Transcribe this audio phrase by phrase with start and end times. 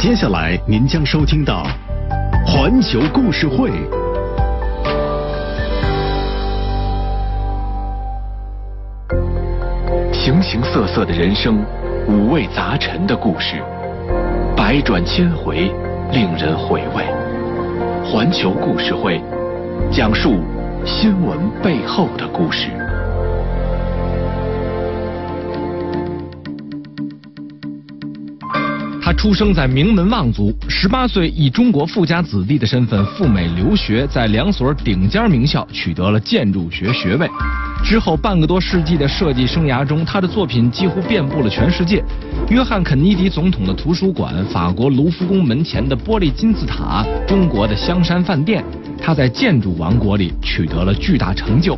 [0.00, 1.62] 接下来您将收听到
[2.46, 3.68] 《环球故事会》。
[10.10, 11.62] 形形色色的人生，
[12.08, 13.62] 五味杂陈的故事，
[14.56, 15.70] 百转千回，
[16.12, 17.04] 令人回味。
[18.02, 19.20] 环球故事会，
[19.92, 20.38] 讲述
[20.86, 22.70] 新闻背后的故事。
[29.10, 37.28] 他出生在名门望族，十八岁以中国富家子弟的身份赴美留学，在两所顶尖名校取得了建筑学学位。
[37.82, 42.00] 之后半个多世纪的设计生涯中，他的作品几乎遍布了全世界。
[42.50, 48.64] 约翰·肯尼迪总统的图书馆、法国卢浮宫门前的玻璃金字塔、中国的香山饭店，
[49.02, 51.76] 他在建筑王国里取得了巨大成就。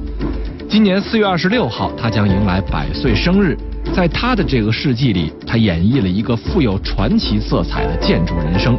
[0.69, 3.57] 今年四月二十六号，他将迎来百岁生日。
[3.95, 8.79] 在他的这个世纪里，他演绎了一个富有传奇色彩的建筑人生。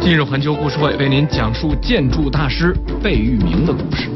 [0.00, 4.08] 今日环球故事会，为您讲述建筑大师贝聿铭的故事。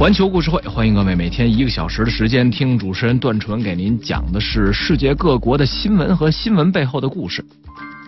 [0.00, 7.44] 环球故事会，欢迎各位每天一个小时的时间听主持人段纯给您讲的是世界各国的新闻和新闻背后的故事。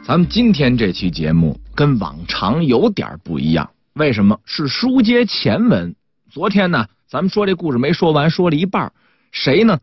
[0.02, 4.40] 咱们今天这期节目跟往常有点不一样，为什么？
[4.46, 5.94] 是书接前文。
[6.30, 8.90] 昨天呢，咱们说这故事没说完，说了一半。
[9.30, 9.78] 谁呢？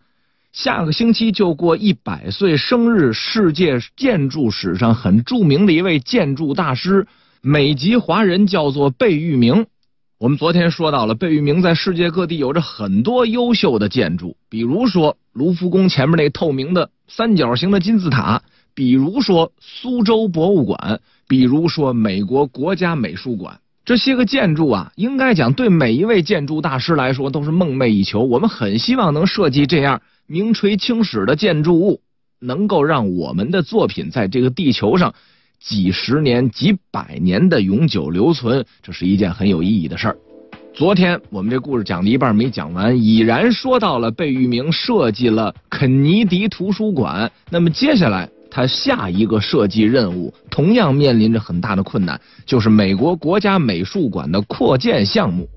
[0.52, 7.06] 下个星期就过一百岁生日，世界建筑史上很著名的一位建筑大师，
[7.44, 9.68] 美籍华人，叫做贝聿铭。
[10.20, 18.42] 我们昨天说到了，贝聿铭在世界各地有着很多优秀的建筑，比如说卢浮宫前面那透明的三角形的金字塔，
[18.74, 23.62] 比如说苏州博物馆，比如说美国国家美术馆。
[23.86, 28.22] 这些个建筑啊，应该讲对每一位建筑大师来说都是梦寐以求。
[28.22, 32.02] 我们很希望能设计这样名垂青史的建筑物，
[32.42, 35.16] 能够让我们的作品在这个地球上。
[35.60, 40.18] 几十年、几百年的永久留存，这是一件很有意义的事儿。
[40.74, 47.30] 昨天我们这故事讲的一半没讲完，已然说到了贝聿铭设计了肯尼迪图书馆。
[47.50, 55.50] 那么接下来他下一个设计任务，同样面临着很大的困难，就是美国国家美术馆的扩建项目。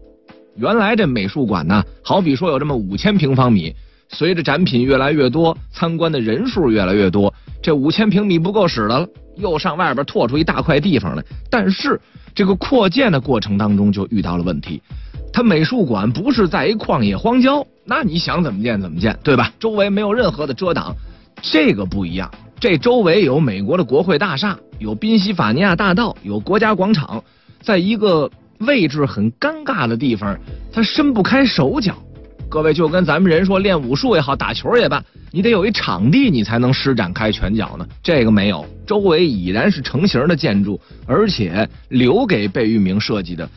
[0.57, 3.73] 原来这美术馆呢，好比说有这么五千平方米，
[4.13, 9.07] 随着展品越来越多，参观的人数越来越多，这五千平米不够使的了。
[9.37, 11.99] 又上外边拓出一大块地方来，但是
[12.35, 14.83] 这个扩建的过程当中就遇到了问题。
[15.33, 19.51] 它美术馆不是在一旷野荒郊，那你想怎么建怎么建，对吧？
[19.59, 20.95] 周围没有任何的遮挡。
[21.41, 22.31] 这个不一样，
[22.61, 27.25] 这周围有美国的国会大厦，有宾夕法尼亚大道，有国家广场，
[27.63, 30.39] 在一个位置很尴尬的地方，
[30.71, 31.97] 它伸不开手脚。
[32.53, 35.03] 各位就跟咱们人说练武术也好，打球也罢。
[35.31, 37.87] 你得有一场地，你才能施展开拳脚呢。
[38.03, 43.49] 这个没有，周围已然是成型的建筑，而且留给贝聿铭设计的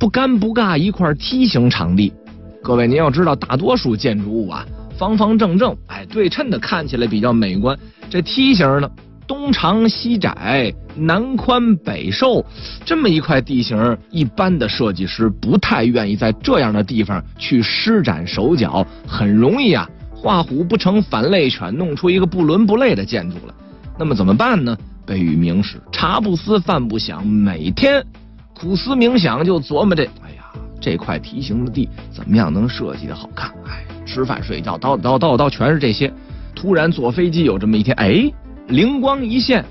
[0.00, 2.12] 不尴不尬一块梯形场地。
[2.60, 4.66] 各位，您要知道，大多数建筑物啊，
[4.98, 7.78] 方方正正，哎，对称的，看起来比较美观。
[8.10, 8.90] 这梯形呢，
[9.30, 12.44] 东长西窄，南宽北瘦，
[12.84, 19.88] 这么一块地形，一般的设计师不太愿意在这样的地方去施展手脚，很容易啊。
[20.10, 23.54] 画虎不成反类犬，弄出一个不伦不类的建筑来，
[23.96, 24.76] 那么怎么办呢？
[25.06, 28.04] 贝聿铭是茶不思饭不想，每天
[28.52, 30.42] 苦思冥想，就琢磨这，哎呀，
[30.80, 33.48] 这块梯形的地怎么样能设计的好看？
[33.64, 36.12] 哎，吃饭睡觉叨叨叨叨全是这些。
[36.52, 38.30] 突然坐飞机有这么一天，哎，
[38.70, 39.64] 灵光一现。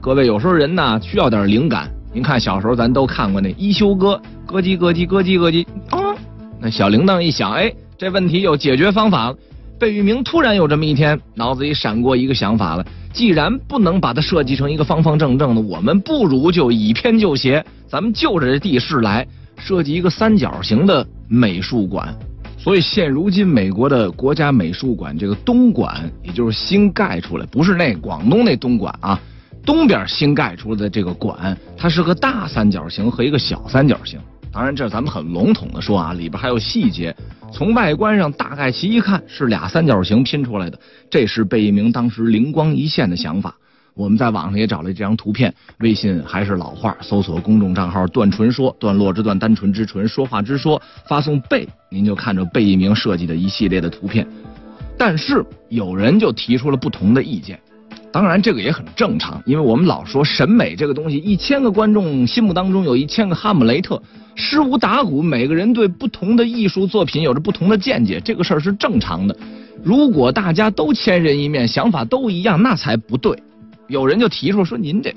[0.00, 6.16] 各位有时候人呢需要点灵感，您看小时候咱都看过那一休哥，咯叽咯叽咯叽咯叽啊，
[6.58, 9.36] 那小铃铛一响，哎，这问题有解决方法了。
[9.78, 12.84] 贝聿铭突然有这么一天，脑子里闪过一个想法了。
[13.12, 19.24] 既然不能把它设计成一个方方正正的，我们不如就以偏就邪，咱们就着这地势来
[19.58, 22.12] 设计一个三角形的美术馆。
[22.62, 29.18] 所以现如今美国的国家美术馆这个东馆，也就是新盖出来，不是那广东那东莞啊，
[29.64, 34.20] 东边新盖出来的这个馆，它是个大三角形和一个小三角形。
[34.52, 37.16] 当然，这咱们很笼统的说啊，里边还有细节。
[37.50, 40.78] 从外观上大概其一看，是俩三角形拼出来的。
[41.08, 43.56] 这是贝聿铭当时灵光一现的想法。
[43.94, 54.26] 我们在网上也找了这张图片，微信还是老话，搜索公众账号“段纯说”，段落之段，单纯之纯，说话之说，发送“贝”，您就看着贝聿铭设计的一系列的图片。
[54.96, 57.58] 但是有人就提出了不同的意见。
[58.12, 64.02] 当然，这个也很正常，因为我们老说审美这个东西，一千个观众心目当中有一千个哈姆雷特，
[64.34, 69.36] 诗无打鼓，每个人对不同的艺术作品有着不同的见解，这个事儿是正常的。
[69.84, 73.40] 如果大家都千人一面，想法都一样，那才不对。
[73.90, 75.12] 有人就提出说：“您这，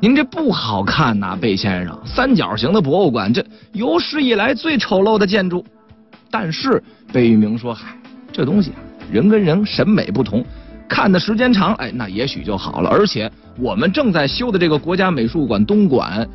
[0.00, 5.64] 您这不好看呐，贝先生，三角形的博物馆，这有史以来最丑陋的建筑。”
[6.30, 6.82] 但是
[7.12, 7.94] 贝聿铭说：“嗨，
[8.32, 8.80] 这东西啊，
[9.12, 10.44] 人跟人审美不同。”
[10.88, 12.88] 看的时间长，哎，那也许就好了。
[12.88, 16.26] 而且我们正在修的这个国家美术馆东馆，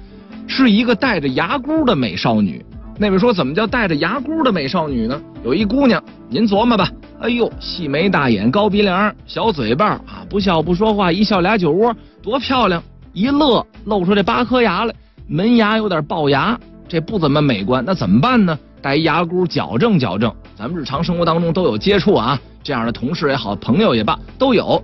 [0.45, 2.63] 是一个带着牙箍的美少女。
[2.97, 5.19] 那位说，怎么叫带着牙箍的美少女呢？
[5.43, 6.89] 有一姑娘，您琢磨吧。
[7.19, 12.81] 哎呦，细眉大眼，高鼻梁，小嘴巴啊，不笑不说话，一笑俩酒窝，多漂亮！
[13.13, 14.93] 一乐露出这八颗牙来，
[15.27, 16.57] 门牙有点龅牙，
[16.87, 17.83] 这不怎么美观。
[17.85, 18.57] 那怎么办呢？
[18.81, 20.31] 戴牙箍矫正矫正。
[20.55, 22.39] 咱们日常生活当中都有接触啊。
[22.63, 24.81] 这样的同事也好，朋友也罢，都有。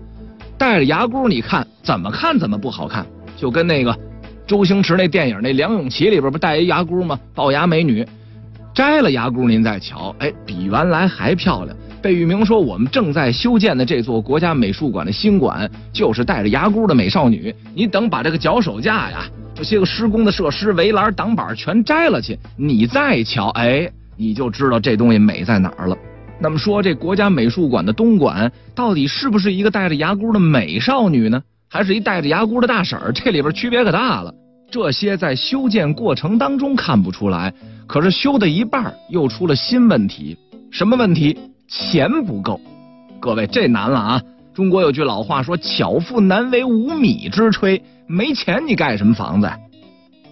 [0.58, 3.06] 戴着牙箍，你看怎么看怎么不好看，
[3.36, 3.96] 就跟那个
[4.48, 7.20] 周星驰那电影那《梁咏琪》里边不戴一牙箍吗？
[7.36, 8.08] 龅牙美女，
[8.74, 11.76] 摘了牙箍您再瞧，哎，比原来还漂亮。
[12.02, 17.54] 贝聿铭说，我们正在修建的这座国家美术馆的新馆，就是带着牙箍的美少女。
[17.76, 25.98] 你等把这个脚手架呀，这些个施工的设施、围栏、挡板全摘了去，你再瞧，哎，你就知道这东西美在哪儿了。
[26.40, 31.44] 那么说，这国家美术馆的东馆到底是不是一个带着牙箍的美少女呢？
[31.70, 33.12] 还是一戴着牙箍的大婶儿？
[33.12, 34.34] 这里边区别可大了。
[34.70, 37.54] 这些在修建过程当中看不出来，
[37.88, 40.38] 可是修的一半又出了新问题。
[40.72, 41.38] 什么问题？
[41.68, 42.60] 钱不够。
[43.20, 44.22] 各位，这难了啊！
[44.54, 49.50] 中国有句老话说：“巧妇难为无米之炊。”没钱你盖什么房子？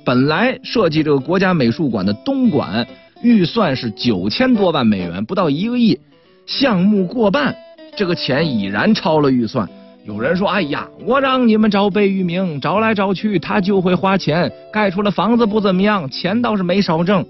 [0.05, 2.85] 本来设计这个国家美术馆的东馆。
[3.21, 5.97] 预算是九千多万美元，不到一个亿，
[6.45, 7.55] 项目过半，
[7.95, 9.67] 这个钱已然超了预算。
[10.05, 17.25] 有人说：“哎呀，我让你们找贝聿铭，找来找去，他就会花钱，盖出了房子不怎么样，钱倒是没少挣。”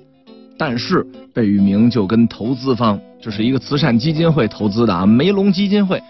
[0.60, 6.01] 但是贝聿铭就跟投资方，这是一个慈善基金会投资的啊，梅隆基金会，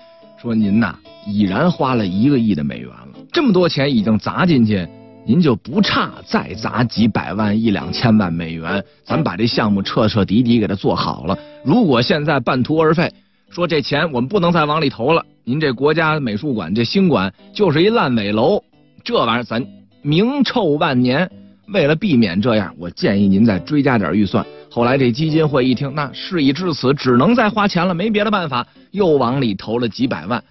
[0.42, 0.96] 说：“您呐，
[1.28, 4.88] 已然花了一个亿的美元了，这么多钱已经砸进去。”
[5.28, 11.36] 您就不差再砸几百万一两千万美元，咱把这项目彻彻底底给它做好了。
[11.64, 13.12] 如果现在半途而废，
[13.56, 18.62] 说这钱我们不能再往里投了，您这国家美术馆这新馆就是一烂尾楼，
[19.02, 19.66] 这玩意儿咱
[20.02, 21.32] 名臭万年。
[21.70, 24.46] 为了避免这样，我建议您再追加点预算。
[24.70, 30.44] 后来这基金会一听，那事已至此，只能再花钱了，没别的办法，又往里投了几百万。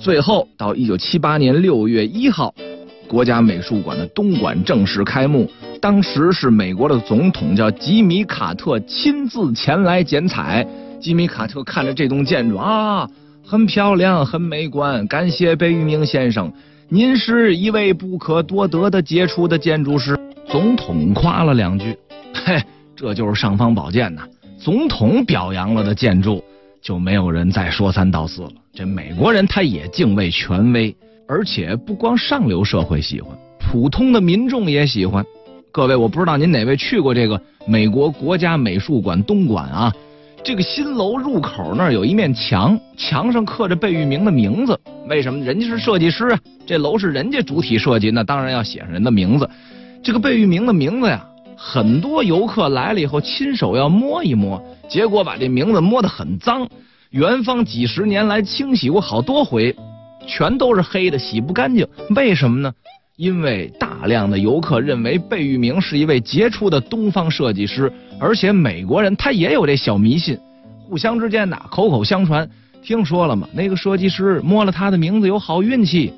[0.00, 2.54] 最后到一九七八年六月一号。
[3.06, 5.48] 国家美术馆的东馆正式开幕，
[5.78, 10.66] 当时是美国的总统叫吉米卡特亲自前来剪彩。
[11.00, 13.08] 吉米卡特看着这栋建筑啊，
[13.44, 15.06] 很漂亮，很美观。
[15.06, 16.52] 感谢贝聿铭先生，
[16.88, 20.18] 您是一位不可多得的杰出的建筑师。
[20.48, 21.96] 总统夸了两句，
[22.44, 22.62] 嘿，
[22.94, 24.22] 这就是尚方宝剑呐。
[24.58, 26.42] 总统表扬了的建筑，
[26.80, 28.50] 就没有人再说三道四了。
[28.72, 30.94] 这美国人他也敬畏权威。
[31.28, 35.24] 而且不光上流社会喜欢，普通的民众也喜欢。
[35.72, 39.92] 各位，我不知道您哪位去过这个美国国家美术馆东馆啊？
[40.44, 44.78] 这个新楼入口那儿有一面墙，墙上刻着贝聿铭的名字。
[45.08, 45.44] 为什么？
[45.44, 49.48] 人家是设计师啊，这楼是人家主体设计，那当然要写上人的名字。
[50.02, 51.26] 这个贝聿铭的名字呀，
[51.56, 56.68] 很多游客来了以后亲手要摸一摸，结果把这名字摸得很脏。
[57.10, 59.74] 园方几十年来清洗过好多回。
[60.28, 61.86] 全都是黑的，洗不干净。
[62.16, 62.72] 为什么呢？
[63.16, 70.38] 因为大量的游客认为贝聿铭是一位杰出的东方设计师，而且美国人他也有这小迷信，
[70.86, 72.46] 互相之间呐口口相传，
[72.82, 73.48] 听说了吗？
[73.54, 76.12] 那个设计师摸了他的名字有好运气。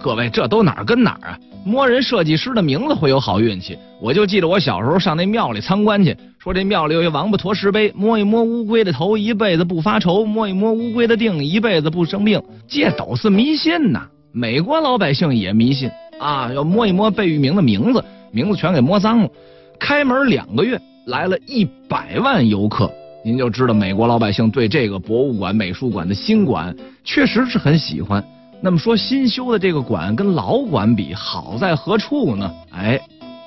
[0.00, 1.38] 各位，这都哪儿跟哪儿啊？
[1.66, 3.76] 摸人设计师的名字会有好运气？
[4.00, 12.42] 我就记得我小时候上那庙里参观去，说这庙里有一王八驮石碑，摸一摸乌龟的头，一辈子不发愁；摸一摸乌龟的腚，一辈子不生病。
[12.66, 14.06] 这都是迷信呐！
[14.32, 19.28] 美国老百姓也迷信啊，要摸一摸贝聿铭的名字，名字全给摸脏了。
[19.78, 22.90] 开门两个月，来了一百万游客，
[23.24, 28.22] 您就知道美国老百姓对这个博物馆、美术馆的新馆确实是很喜欢。
[28.60, 32.52] 那么说，新修的这个馆跟老馆比，好在何处呢？
[32.72, 33.00] 哎，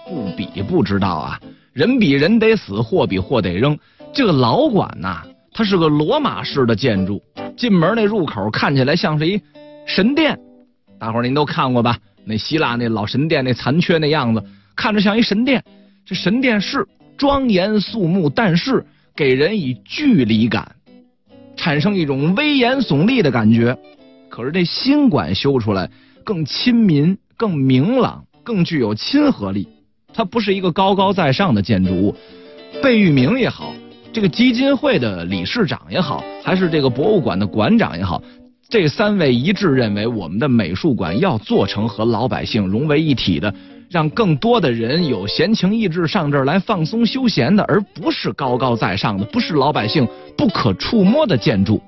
[0.08, 1.40] 不比不知道啊。
[1.74, 3.78] 人比人得死，货比货得扔。
[4.14, 5.22] 这个老馆呐，
[5.54, 7.22] 它是个罗马式的建筑，
[7.58, 9.42] 进门那入口看起来像是一
[9.86, 10.38] 神殿。
[11.00, 11.98] 大伙儿您都看过吧？
[12.26, 14.44] 那希腊那老神殿那残缺那样子，
[14.76, 15.64] 看着像一神殿。
[16.06, 16.88] 这神殿是
[17.18, 18.86] 庄严肃穆，但是
[19.16, 20.76] 给人以距离感。
[21.56, 23.78] 产生一种危言耸立的感觉。
[24.30, 25.90] 可是这新馆修出来
[26.24, 29.68] 更亲民、更明朗、更具有亲和力。
[30.14, 32.16] 它不是一个高高在上的建筑物。
[32.82, 33.74] 贝聿铭也好，
[34.12, 38.22] 这个基金会的理事长也好，还是这个博物馆的馆长也好，
[38.72, 43.54] 这三位一致认为，我们的美术馆要做成和老百姓融为一体的，
[43.90, 51.82] 让更多的人有闲情逸致上这儿来放松休闲的，而不是高高在上的，不是老百姓不可触摸的建筑。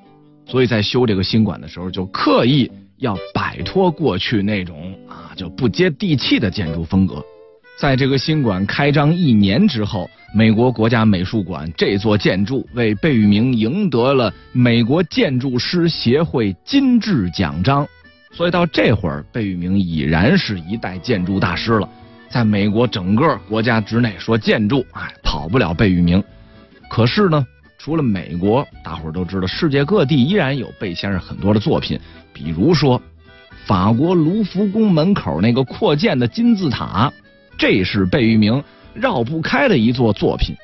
[0.46, 7.24] 所以在修这个新馆的时候，就刻意要摆脱过去那种啊就不接地气的建筑风格。
[7.80, 17.88] 在这个新馆开张一年之后，美国国家美术馆这座建筑为贝聿铭赢得了美国建筑师协会金质奖章。
[18.32, 21.88] 所以到这会儿，贝聿铭已然是一代建筑大师了。
[22.30, 26.24] 在美国整个国家之内说建筑，哎，跑不了贝聿铭。
[26.90, 27.46] 可是呢，
[27.78, 32.00] 除了美国，大伙儿都知道，世界各地依然有贝先生很多的作品，
[32.34, 33.00] 比如说
[33.68, 37.14] 法国卢浮宫门口那个扩建的金字塔。
[37.56, 38.64] 这是贝聿铭
[38.94, 40.56] 绕不开的一座作品。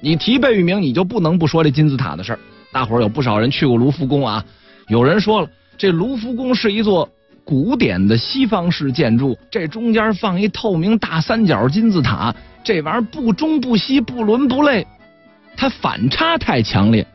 [0.00, 2.38] 你提贝聿铭，你就不能不说这金字塔的事儿。
[2.72, 4.44] 大伙儿有不少人去过卢浮宫啊。
[4.88, 7.08] 有人说了，这卢浮宫是一座
[7.44, 14.86] 古典的西方式建筑，这中间放一透明大三角金字塔，这玩意儿不中不西，不伦不类，
[15.56, 17.06] 它反差太强烈。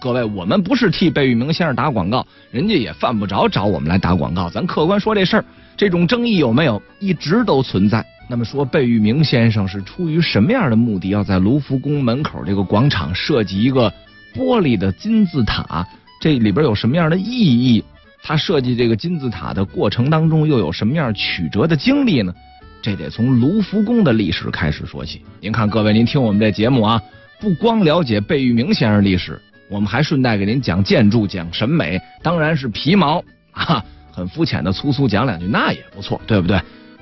[0.00, 4.48] 各位，我们不是替贝聿铭先生打广告，人家也犯不着找我们来打广告。
[4.48, 5.44] 咱客观说这事儿，
[5.76, 8.04] 这种争议有没有，一直都存在。
[8.34, 13.88] 那么说，贝聿铭先生是出于什么样的目的，要在卢浮宫门口这个广场设计一个
[14.34, 15.86] 玻璃的金字塔？
[16.20, 17.84] 这里边有什么样的意义？
[18.24, 22.34] 他设计这个金字塔的过程当中，又有什么样曲折的经历呢？
[22.82, 25.22] 这得从卢浮宫的历史开始说起。
[25.40, 27.00] 您看，各位，您听我们这节目啊，
[27.38, 33.22] 不光了解贝聿铭先生历史，我们还顺带给您讲建筑、讲审美，当然是皮毛
[33.52, 36.60] 啊，很肤浅的粗粗讲两句，那也不错，对不对？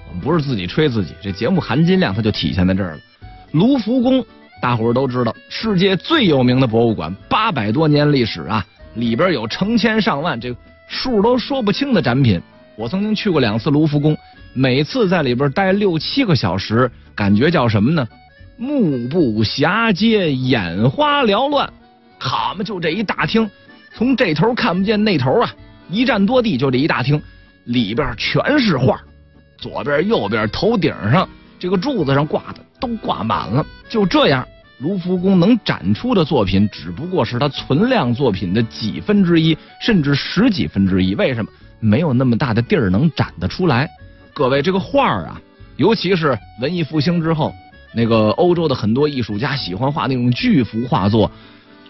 [0.08, 3.00] 我们不是自己吹自己，这节目含金量它就体现在这儿了。
[3.52, 4.24] 卢浮宫，
[4.60, 10.54] 大伙儿都知道，世界最有名的博物馆，八百多年历史啊，里边有成千上万，这
[10.86, 12.40] 数都说不清的展品。
[12.76, 14.16] 我曾经去过两次卢浮宫，
[14.54, 18.06] 每次在里边待六七个小时，感觉叫什么呢？
[18.56, 21.70] 目不暇接，眼花缭乱。
[22.18, 23.48] 好嘛，就这一大厅，
[23.94, 25.50] 从这头看不见那头啊，
[25.90, 27.20] 一站多地，就这一大厅，
[27.64, 29.00] 里边全是画。
[29.62, 31.26] 左边、右边、头顶上
[31.56, 33.64] 这个柱子上挂的都挂满了。
[33.88, 34.44] 就这样，
[34.78, 41.14] 卢浮宫能展出的作品只不过是它存量作品的几分之一，甚至十几分之一。
[41.14, 43.88] 为什么没有那么大的地儿能展得出来？
[44.34, 45.40] 各位，这个画啊，
[45.76, 47.54] 尤其是文艺复兴之后，
[47.94, 51.30] 那个欧洲的很多艺术家喜欢画那种巨幅画作，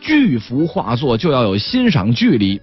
[0.00, 2.60] 巨幅画作就要有欣赏距离。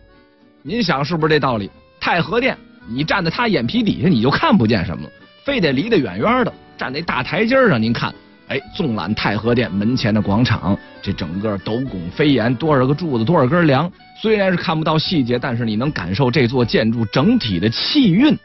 [0.61, 1.71] 您想是不是这道理？
[1.99, 2.55] 太和殿。
[2.89, 5.09] 你站在他眼皮底下，你就看不见什么了，
[5.43, 7.81] 非得离得远远的，站在大台阶上。
[7.81, 8.13] 您看，
[8.47, 18.35] 哎，纵览太和殿门前的广场，这整个斗拱飞檐，多少个柱子，多少根梁，虽然是看不到细节，但是你能感受这座建筑整体的气韵。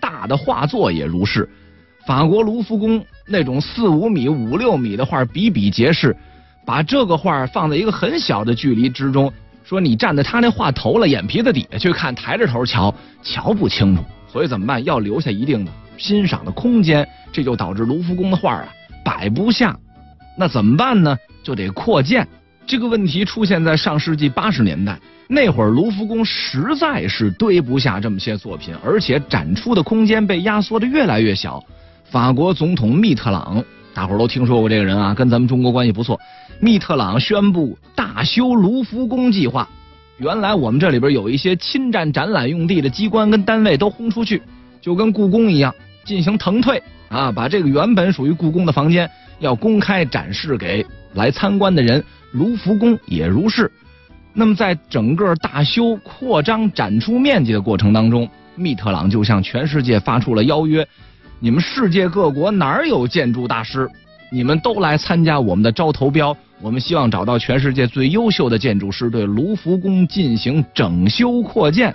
[0.00, 1.48] 大的画作也如是，
[2.06, 6.14] 法国卢浮宫那种四五米、五六米的画比比皆是，
[6.64, 9.32] 把这个画放在一个很小的距离之中。
[9.64, 14.04] 说你站在他那画头了，眼皮子底下去看，抬着头瞧，瞧不清楚。
[14.30, 14.84] 所以怎么办？
[14.84, 18.68] 要留下一定的欣赏的空间，这就导致卢浮宫的画啊
[19.04, 19.74] 摆不下。
[20.36, 21.16] 那怎么办呢？
[21.42, 22.26] 就得扩建。
[22.66, 31.62] 这个问题出现在上世纪八十年代，那会儿卢浮宫实在是堆不下这么些作品，而且展出的空间被压缩的越来越小。
[32.04, 33.64] 法国总统密特朗。
[33.94, 36.20] 大伙儿都听说过这个人啊，跟咱们中国关系不错。
[36.60, 39.68] 密特朗宣布大修卢浮宫计划。
[40.18, 44.42] 原来我们这里边有一些侵占展览用地的机关跟单位都轰出去，
[44.80, 45.72] 就跟故宫一样
[46.04, 49.08] 进行腾退啊，把这个原本属于故宫的房间
[49.38, 50.84] 要公开展示给
[51.14, 52.04] 来参观的人。
[52.32, 53.70] 卢浮宫也如是。
[54.32, 60.84] 那么在整个大修扩张展出面积的过程当中，密特朗就向全世界发出了邀约。
[61.44, 63.86] 你们世界各国哪儿有建筑大师？
[64.30, 66.34] 你们都来参加我们的招投标。
[66.58, 71.94] 我们希望找到全世界最优秀的建筑师，对卢浮宫进行整修扩建。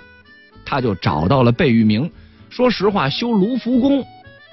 [0.64, 2.08] 他就找到了贝聿铭。
[2.48, 4.06] 说实话，修卢浮宫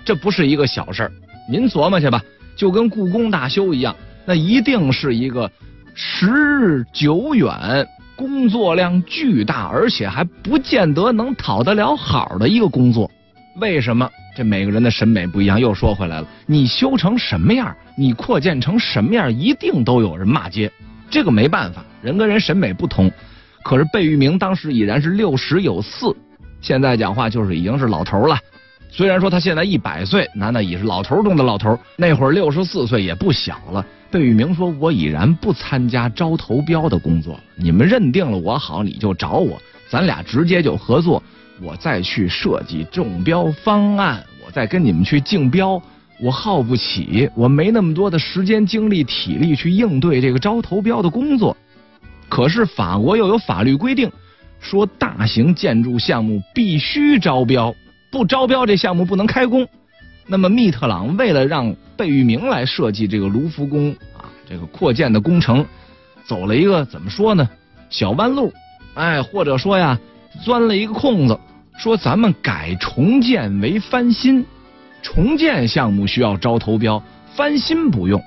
[0.03, 1.11] 这不是一个小事儿。
[1.47, 2.19] 您琢磨去吧，
[2.55, 5.47] 就跟故宫大修一样，那一定是一个
[5.93, 13.11] 时日久远、工作量巨大，而且还不见得能讨得了好的一个工作。
[13.59, 14.09] 为什么？
[14.35, 15.59] 这每个人的审美不一样。
[15.59, 20.71] 又说回来了，你修成什么样，你扩建成什么样，一定都有人骂街。
[21.09, 23.11] 这个没办法，人跟人审美不同。
[23.63, 26.15] 可是贝聿铭当时已然是六十有四，
[26.61, 28.37] 现在讲话就是已经是老头了。
[28.91, 31.77] 虽然说他现在一百岁，那那已是老头中的老头。
[31.97, 33.85] 那会儿六十四岁也不小了。
[34.09, 37.39] 贝聿铭说：“我已然不参加招投标的工作了。
[37.55, 39.59] 你们认定了我好，你就找我，
[39.89, 41.21] 咱俩直接就合作。
[41.61, 45.81] 我再去设计中标方案，我再跟你们去竞标。
[46.19, 51.55] 我耗不起，我没那么多的时间、精力、体力去应对这个招投标的工作。
[52.27, 54.11] 可是法国又有法律规定，
[54.59, 57.73] 说大型建筑项目必须招标。”
[58.09, 59.67] 不招标，这项目不能开工。
[60.25, 65.65] 那么密特朗为了让贝聿铭来设计这个卢浮宫啊，这个扩建的工程，
[66.25, 67.47] 走了一个怎么说呢？
[67.89, 68.51] 小弯路，
[68.95, 69.99] 哎，或者说呀，
[70.43, 71.37] 钻了一个空子，
[71.77, 74.43] 说咱们改重建为翻新，
[75.03, 77.01] 重建项目需要招投标，
[77.35, 78.21] 翻新不用。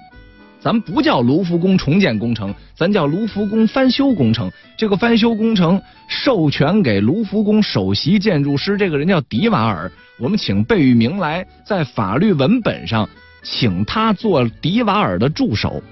[0.60, 4.50] 咱不叫卢浮宫重建工程，咱叫卢浮宫翻修工程。
[4.76, 9.90] 这个翻修工程授权给卢浮宫首席建筑师，这个人叫迪瓦尔。
[10.18, 13.08] 我们请贝聿铭来，在法律文本上
[13.42, 15.82] 请他做迪瓦尔的助手，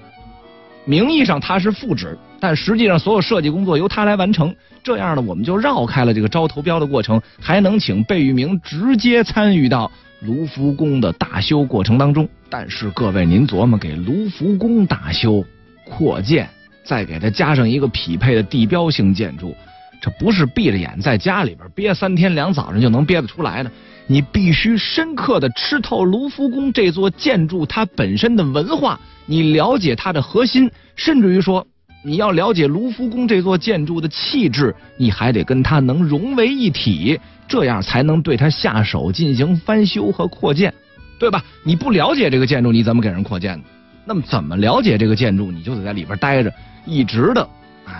[0.89, 4.55] 名义上他是副职，但实际上所有设计工作由他来完成。
[4.83, 9.91] 这样呢，我们就绕开了这个招投标的过程，还能请贝聿铭直接参与到。
[10.21, 15.45] 卢浮宫的大修过程当中，但是各位您琢磨，给卢浮宫大修、
[15.85, 16.49] 扩建，
[16.83, 19.55] 再给它加上一个匹配的地标性建筑，
[20.01, 23.71] 这不是闭着眼在家里边憋三天两早上就能憋得出来的。
[24.07, 31.65] 你必须深刻的吃透卢浮宫这座建筑它本身的文化，你了解它的核心，甚至于说。
[32.01, 40.73] 你要了解卢浮宫这座建筑的气质，你还得跟它能融为一体，这样才能对它下手进行翻修和扩建，
[41.19, 41.43] 对吧？
[41.61, 43.63] 你不了解这个建筑，你怎么给人扩建呢？
[44.05, 45.51] 那么怎么了解这个建筑？
[45.51, 46.49] 你就得在里边待着，
[46.85, 47.45] 一直的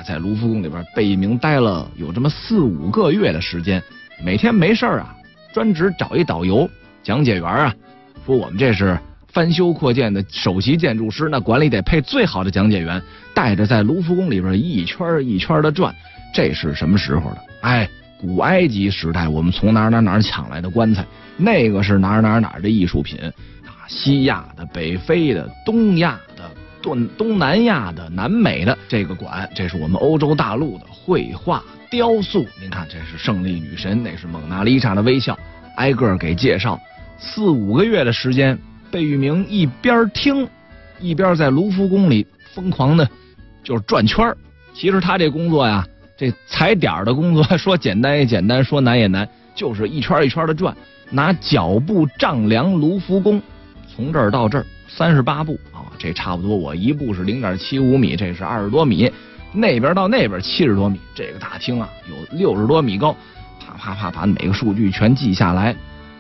[0.04, 3.82] 在卢浮宫里边，贝一名待了有这么四五个月的时间，
[4.24, 5.16] 每天没事啊，
[5.54, 6.70] 专职找一导游
[7.04, 7.74] 讲解员啊，
[8.26, 8.98] 说我们这是。
[9.32, 13.00] 翻修扩建的首席建筑师，那管理得配最好的讲解员，
[13.32, 15.94] 带着在卢浮宫里边一圈一圈的转。
[16.34, 17.38] 这是什么时候的？
[17.62, 17.88] 哎，
[18.20, 21.06] 古埃及时代，我们从哪哪哪抢来的棺材？
[21.38, 23.32] 那个是哪哪哪的艺术品啊？
[23.88, 26.20] 西亚的、北非的、东亚、
[26.82, 32.46] 东东南亚的、南美的这个馆，这是我们欧洲大陆的绘画雕塑。
[32.60, 35.38] 您看，这是胜利女神，那是蒙娜丽莎的微笑，
[35.76, 36.80] 挨个给介绍。
[37.18, 38.58] 四五个月的时间。
[38.92, 40.50] 贝聿铭一边听，
[41.00, 43.08] 一边在卢浮宫里疯狂的，
[43.64, 44.36] 就是转圈
[44.74, 45.86] 其实他这工作呀，
[46.18, 50.76] 这踩点的工作， 说简单也简单，说难也难，就是一圈一圈的转，
[51.12, 53.40] 拿脚步丈量卢浮宫，
[53.88, 55.60] 从这儿到这儿三十八步，
[56.00, 59.12] 这差不多我一步是零点七五米，这是二十多米，
[59.54, 63.16] 那边到那边七十多米，这个大厅啊有六十多米高，
[63.60, 65.76] 啪啪啪把每个数据全记下来，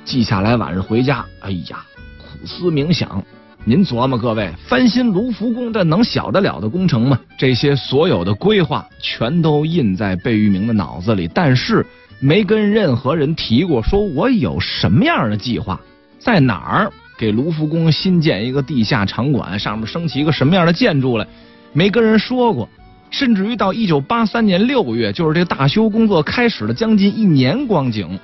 [0.06, 1.84] 记下来晚上回家，哎呀。
[2.22, 3.22] 苦思冥想，
[3.65, 7.20] 您琢磨，各位翻新卢浮宫，这能小得了的工程吗？
[7.38, 11.86] 这些所有的规划全都印在贝聿铭的脑子里，但是
[12.22, 15.78] 没跟任何人提过，说我有什么样的计划，
[16.18, 21.28] 在哪儿给卢浮宫新建一个地下场馆，上面升起一个什么样的建筑来，
[21.74, 22.70] 没跟人说过。
[23.12, 28.18] 甚至于到一九八三年六月，就是这大修工作开始了将近一年光景，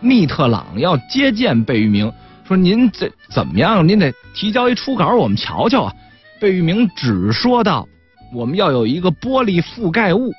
[0.00, 2.12] 密特朗要接见贝聿铭。
[2.44, 3.86] 说您这怎么样？
[3.86, 5.94] 您得提交一初稿，我们瞧瞧啊。
[6.40, 7.86] 贝聿铭只说到，
[8.34, 10.32] 我们要有一个玻璃覆盖物，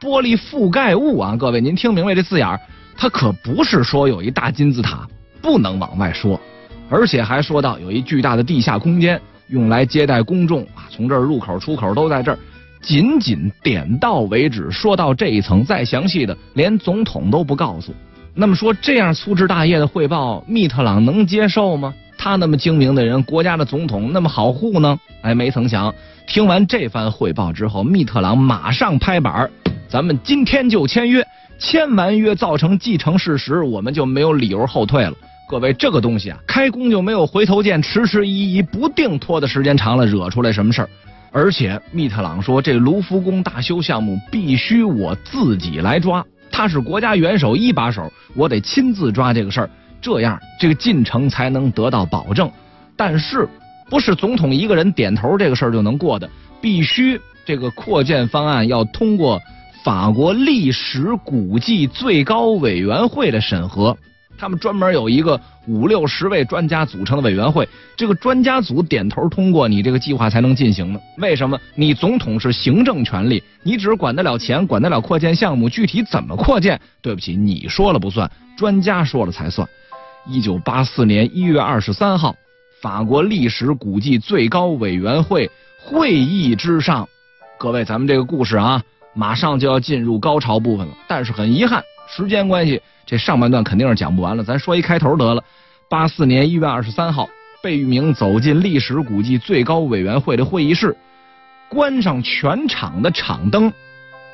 [0.00, 2.58] 玻璃覆盖物啊，各位您听明白这字眼儿？
[2.96, 5.06] 它可不是说有一大金字塔，
[5.42, 6.40] 不能往外说，
[6.88, 12.38] 而且还说到有一巨大的地下空间，用来接待公众啊，从这儿入口出口都在这儿，
[12.80, 17.94] 仅仅点到为止，说到这一层，再详细的连总统都不告诉。
[18.34, 21.92] 那么说，这样粗枝大叶的汇报，密特朗能接受吗？
[22.16, 24.98] 他那么精明的人，国家的总统那么好护呢？
[25.22, 25.92] 哎，没曾想，
[26.26, 29.48] 听完这番汇报之后，密特朗马上拍板
[29.88, 31.26] 咱们今天就签约，
[31.58, 35.12] 签完约造成既成事实，我们就没有理由后退了。
[35.48, 40.90] 各位，这个东西啊，开工就没有回头箭，迟迟疑疑，不定拖的时间长了，惹出来什么事儿。
[41.32, 46.22] 而且，密特朗说，这卢浮宫大修项目必须我自己来抓。
[46.50, 49.70] 他是国家元首一把手，我得亲自抓这个事儿，
[50.02, 52.50] 这样这个进程才能得到保证。
[52.94, 53.48] 但是，
[53.88, 56.28] 不是总统一个人点头这个事儿就能过的，
[56.60, 59.40] 必须这个扩建方案要通过
[59.82, 63.96] 法国历史古迹最高委员会的审核。
[64.38, 71.00] 他们专门有一个五六十位专家组成的委员会，这个专家组点头通过，你这个计划才能进行呢。
[71.18, 71.58] 为什么？
[71.74, 79.68] 你总统是行政权力，你只管得了钱，管得了扩建项目，具体怎么扩建，对不起，你说了不算，专家说了才算。
[80.26, 82.36] 一九八四年一月二十三号，
[82.80, 85.50] 法国历史古迹最高委员会
[85.82, 87.08] 会议之上，
[87.58, 88.80] 各位，咱们这个故事啊。
[89.14, 94.42] 马上就要进入高潮部分了，但是很遗憾，时间关系，这上半段肯定是讲不完了。
[94.42, 95.44] 咱说一开头得了。
[95.88, 97.28] 八四年一月二十三号，
[97.62, 100.96] 贝聿铭走进历史古迹最高委员会的会议室，
[101.68, 103.72] 关上全场的场灯。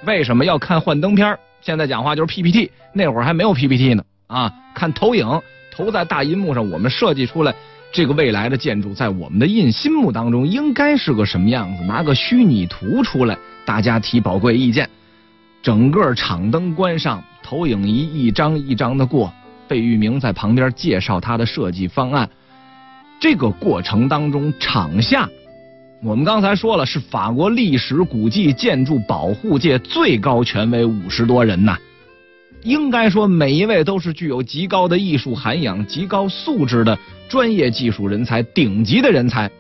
[0.05, 1.39] 为什么要看幻灯片？
[1.61, 4.53] 现在讲话就是 PPT，那会儿还没有 PPT 呢啊！
[4.75, 5.41] 看投影，
[5.73, 7.55] 投在大银幕上，我们设计出来
[7.91, 11.85] 这个未来的建筑，在我们的印心目当中应该是个什么样子？
[11.85, 13.37] 拿个虚拟图出来。
[13.65, 14.91] 大家提宝贵意见，
[15.63, 19.31] 整个场灯关上，投影仪一张一张的过，
[19.69, 22.29] 贝聿铭在旁边介绍他的设计方案。
[23.21, 25.29] 这个过程当中，场下
[26.03, 31.79] 我们刚才说了，是法国历史古迹建筑保护界最高权威五十多人呐，
[32.63, 39.51] 应该说每一位都是具有极高的艺术涵养、极高素质的专业技术人才、顶级的人才，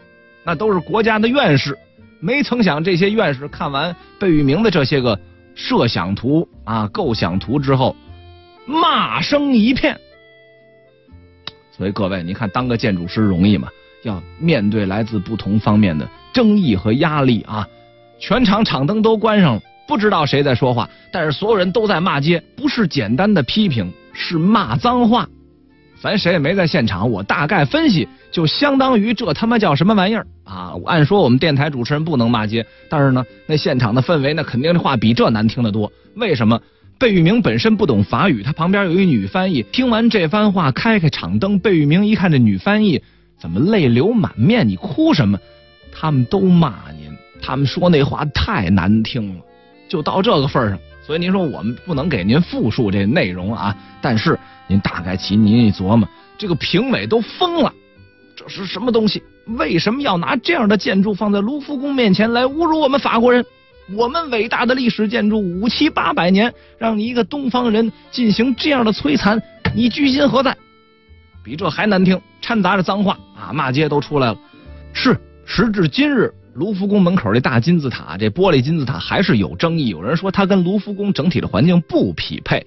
[0.44, 1.78] 那都是国家的院士。
[2.20, 5.18] 没曾想，这些院士看完贝聿铭的这些个
[5.54, 7.94] 设想图啊、构想图之后，
[8.66, 9.98] 骂声一片。
[11.76, 13.68] 所以各位，你看当个建筑师容易吗？
[14.04, 17.66] 要面对来自不同方面的争议和压力啊！
[18.18, 25.26] 全场场灯都关上了，不知道谁在说话，但是所有人都在骂街，不是简单的批评，是骂脏话。
[26.00, 30.74] 咱谁也没在现场，我大概分析，就相当于这他妈叫什么玩意儿啊？
[30.86, 35.90] 按说我们电台主持人不能骂街，但是呢，那现场的氛围那肯定的话比这难听得多。
[36.14, 36.60] 为什么？
[36.98, 39.62] 贝聿铭本身不懂法语，他旁边有一女翻译。
[39.72, 43.02] 听完这番话，开开场灯，贝聿铭一看这女翻译，
[43.36, 44.68] 怎么泪流满面？
[44.68, 45.36] 你哭什么？
[45.92, 47.10] 他们都骂您，
[47.42, 49.42] 他们说那话太难听了，
[49.88, 50.78] 就到这个份上。
[51.04, 54.38] 所以您说我们不能给您复述这内容啊，但是。
[54.66, 57.70] 您大概其您一琢磨，这个评委都疯了，
[58.34, 59.22] 这是什么东西？
[59.46, 63.44] 为什么要拿这样的建筑放在卢浮宫面前来侮辱我们法国人？
[63.94, 69.40] 我们伟大的历史建筑五七八百年，让你一个东方人进行这样的摧残，
[69.74, 70.56] 你居心何在？
[71.42, 74.38] 比这还难听，掺杂着脏话啊，骂街都出来了。
[74.94, 82.66] 是，时至今日，卢浮宫门口这大金字塔，这玻璃金字塔还是有争议，有人说它跟卢浮宫整体的环境不匹配。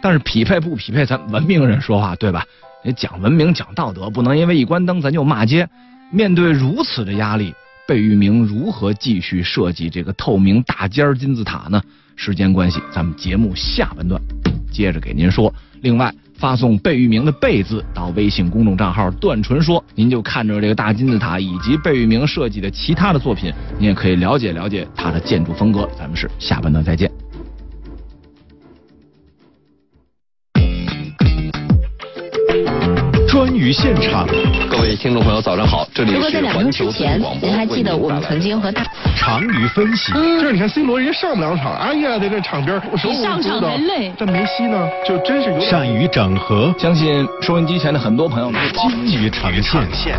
[0.00, 2.46] 但是匹配不匹配，咱文明人说话对吧？
[2.84, 5.68] 你讲文明讲道德，不能因为一关灯咱就骂街。
[6.14, 7.54] 面对如此的压力，
[7.88, 11.82] 贝聿铭如何继续设计这个透明大尖儿金字塔呢？
[12.16, 14.20] 时间关系，咱们节目下半段
[14.70, 15.52] 接着给您说。
[15.80, 25.88] 另外，发送贝聿铭的“贝”字到微信公众账号“段纯说”，您就看着这个大金字塔以及贝聿铭设计的其他的作品，您也可以了解了解他的建筑风格。
[25.98, 27.10] 咱们是下半段再见。
[33.26, 34.28] 专于现场，
[34.72, 37.46] 各位听众朋友，早上好，这里是环球之广播。
[37.46, 38.82] 您还记得我们曾经和大
[39.14, 40.10] 长于分析。
[40.14, 44.10] 这是你看 C 罗人家上不了场，哎呀，在这场边我手舞上场还累。
[44.16, 46.74] 这梅西呢，就真是有善于整合。
[46.78, 49.52] 相信收音机前的很多朋友，精于呈
[49.92, 50.18] 现。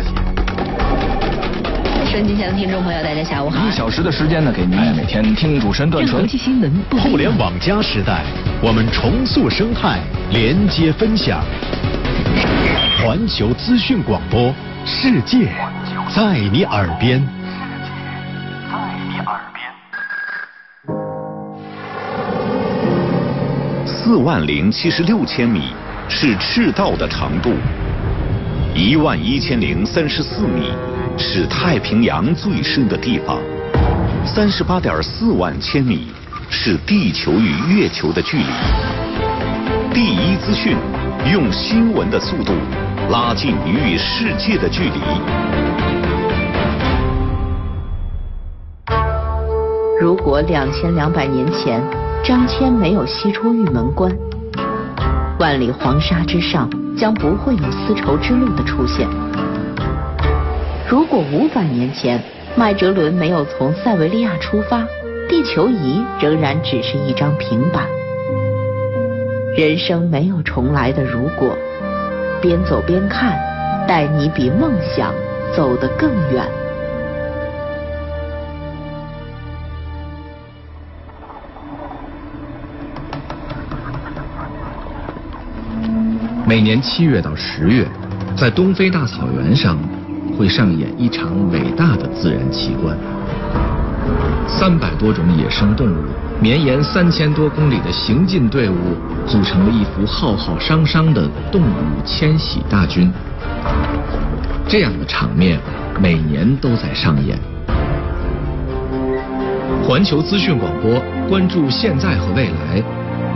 [2.12, 3.66] 收音机前的听众朋友，大家下午好。
[3.66, 6.20] 一小时的时间呢，给您每天听主持人段纯。
[6.20, 6.72] 国际新闻。
[7.02, 8.22] 互联网加时代，
[8.62, 9.98] 我们重塑生态，
[10.30, 11.42] 连接分享。
[13.04, 14.50] 环球资讯广播，
[14.86, 15.52] 世界
[16.16, 17.20] 在你耳边。
[17.20, 17.90] 世界
[18.66, 19.62] 在你耳边。
[23.84, 25.74] 四万零七十六千米
[26.08, 27.52] 是赤道的长度，
[28.74, 30.72] 一万一千零三十四米
[31.18, 33.38] 是太平洋最深的地方，
[34.24, 36.08] 三十八点四万千米
[36.48, 38.46] 是地球与月球的距离。
[39.92, 40.74] 第一资讯，
[41.30, 42.54] 用新闻的速度。
[43.10, 45.00] 拉近你与世界的距离。
[50.00, 51.82] 如果两千两百年前
[52.24, 54.10] 张骞没有西出玉门关，
[55.38, 59.06] 万里黄沙之上将不会有丝绸之路的出现。
[60.88, 62.22] 如果五百年前
[62.56, 64.82] 麦哲伦没有从塞维利亚出发，
[65.28, 67.86] 地球仪仍然只是一张平板。
[69.56, 71.54] 人生没有重来的如果。
[72.40, 73.38] 边走边看，
[73.86, 75.12] 带你比梦想
[75.54, 76.46] 走得更远。
[86.46, 87.86] 每年七月到十月，
[88.36, 89.78] 在东非大草原上
[90.38, 92.96] 会上演一场伟大的自然奇观。
[94.46, 95.96] 三百多种野生动物，
[96.40, 98.76] 绵延三千多公里的行进队伍，
[99.26, 103.12] 组成了一幅浩浩汤汤的动物迁徙大军。
[104.66, 105.58] 这样的场面
[106.00, 107.38] 每年都在上演。
[109.86, 112.82] 环球资讯广播关注现在和未来，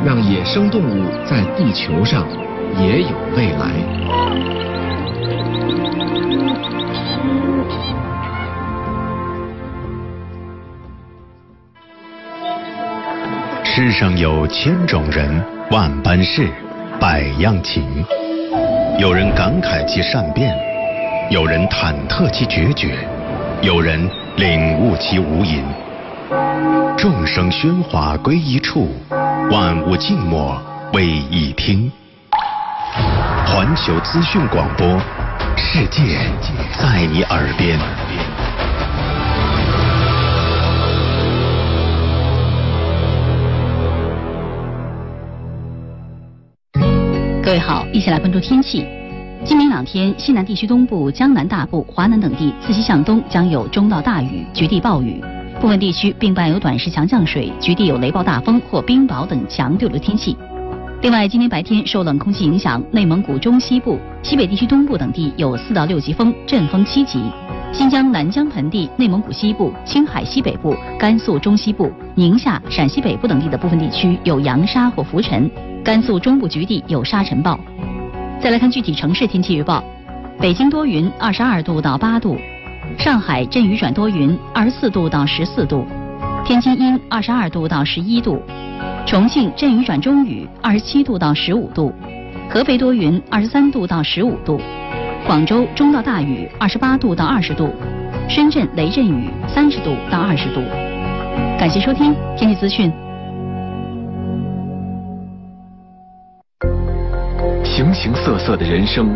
[0.04, 2.26] 让野生动物在地球上
[2.80, 3.72] 也有未来。
[13.80, 16.48] 世上有千种人，万般事，
[16.98, 18.04] 百样情。
[18.98, 20.52] 有人感慨其善变，
[21.30, 22.98] 有人忐忑其决绝，
[23.62, 25.62] 有人领悟其无垠。
[26.96, 28.88] 众生喧哗归一处，
[29.52, 30.60] 万物静默
[30.92, 31.88] 为一听。
[33.46, 35.00] 环球资讯广播，
[35.56, 36.18] 世界
[36.76, 37.78] 在你耳边。
[47.48, 48.84] 各位好，一起来关注天气。
[49.42, 55.18] 今明两天，西南地区东部、江南大部、华南等地自西向东将有中到大雨，局地暴雨，
[55.58, 60.36] 部分地区并伴有短时强降水，局地有雷暴大风或冰雹等强对流天气。
[61.00, 67.18] 另外，今天白天受冷空气影响，内蒙古中西部、西北地区东部等地有四到六级风，阵风七级；
[67.72, 75.50] 新疆南疆盆地、内蒙古西部、青海西北部、甘肃中西部、宁夏、陕西北部等地的部分地区有扬沙或浮尘。
[75.88, 77.58] 甘肃中部局地有沙尘暴。
[78.42, 79.82] 再来看具体城市天气预报：
[80.38, 82.36] 北京多云，二十二度到八度；
[82.98, 85.86] 上海阵雨转多云，二十四度到十四度；
[86.44, 88.36] 天津阴，二十二度到十一度；
[89.06, 91.90] 重庆阵雨转中雨，二十七度到十五度；
[92.50, 94.60] 合肥多云，二十三度到十五度；
[95.26, 97.66] 广州中到大雨，二十八度到二十度；
[98.28, 100.60] 深圳雷阵雨，三十度到二十度。
[101.58, 102.92] 感谢收听天气资讯。
[108.00, 109.08] 形色色的人生，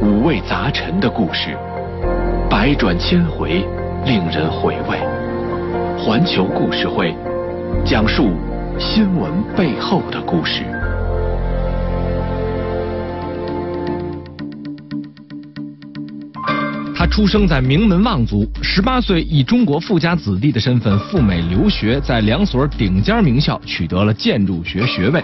[0.00, 1.54] 五味杂陈的故事，
[2.48, 3.62] 百转千回，
[4.06, 4.98] 令人回味。
[5.98, 7.14] 环球故事会，
[7.84, 8.30] 讲述
[8.78, 10.64] 新闻背后的故事。
[17.10, 25.20] 出生在名门望族，十八岁以中国富家子弟的身份赴美留学，在两所顶尖名校取得了建筑学学位。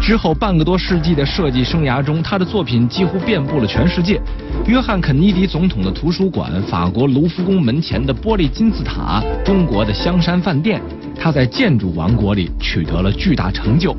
[0.00, 4.20] 之后半个多世纪的设计生涯中，他的作品几乎遍布了全世界。
[4.66, 10.80] 约翰·肯尼迪总统的图书馆、法国卢浮宫门前的玻璃金字塔、中国的香山饭店，
[11.18, 13.94] 他在建筑王国里取得了巨大成就。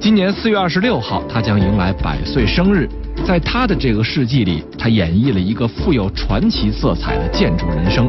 [0.00, 2.88] 今年四月二十六号，他将迎来百岁生日。
[3.26, 8.08] 在他的这个世纪里，他演绎了一个富有传奇色彩的建筑人生。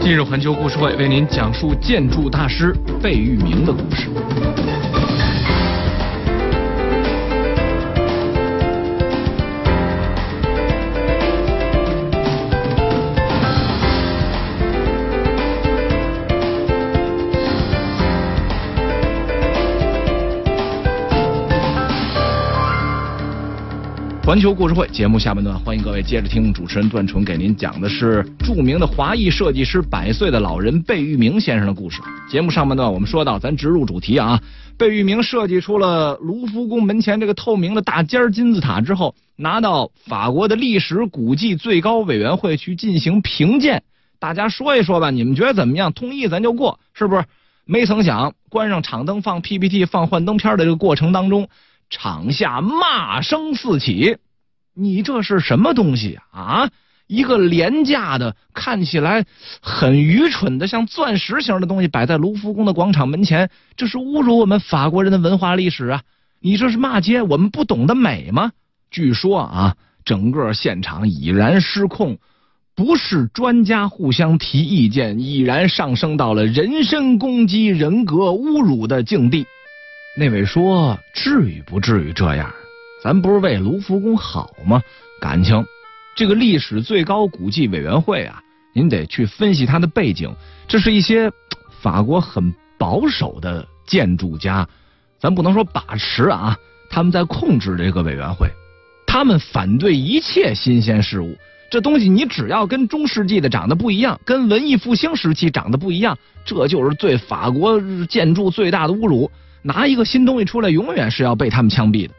[0.00, 4.08] 今日环球故事会为您讲述建筑大师贝聿铭的故事。
[24.24, 32.00] 环球故事会节目下半段，欢迎各位接着听主持人段纯给您讲的是著名的华裔设计师百岁的老人贝聿铭先生的故事。
[32.30, 34.40] 节目上半段我们说到，咱直入主题啊，
[34.78, 43.82] 贝聿铭设计出了卢浮宫门前这个透明的大尖金字塔之后，拿到法国的历史古迹最高委员会去进行评鉴，
[44.20, 45.92] 大家说一说吧，你们觉得怎么样？
[45.92, 47.24] 同意咱就过，是不是？
[47.64, 51.48] 没曾想，关上场灯放 PPT 放幻灯片的这个过程当中。
[51.92, 54.16] 场下骂声四起，
[54.74, 56.70] 你这是什么东西啊？
[57.06, 59.26] 一个廉价的、看起来
[59.60, 66.02] 很愚蠢的、像钻石型的东西摆在卢浮宫的广场门前，这是侮辱我们法国人的文化历史啊！
[66.40, 68.52] 你这是骂街，我们不懂得美吗？
[68.90, 69.76] 据说啊，
[70.06, 72.16] 整个现场已然失控，
[72.74, 79.46] 不是专家互相提意见，已然上升到了人身攻击、人格侮辱的境地。
[80.14, 82.52] 那位说：“至于不至于这样？
[83.02, 84.82] 咱不是为卢浮宫好吗？
[85.18, 85.64] 感情，
[86.14, 88.42] 这个历史最高古迹委员会啊，
[88.74, 90.30] 您得去分析它的背景。
[90.68, 91.32] 这是一些
[91.80, 94.68] 法国很保守的建筑家，
[95.18, 96.54] 咱不能说把持啊，
[96.90, 98.50] 他们在控制这个委员会，
[99.06, 101.34] 他们反对一切新鲜事物。
[101.70, 109.30] 这东西你只要跟中世纪的长得不一样，跟文艺复兴时期长得不一样，这就是对法国建筑最大的侮辱。”
[109.62, 112.14] 拿一个新东西出来，永远是要被他们枪毙的。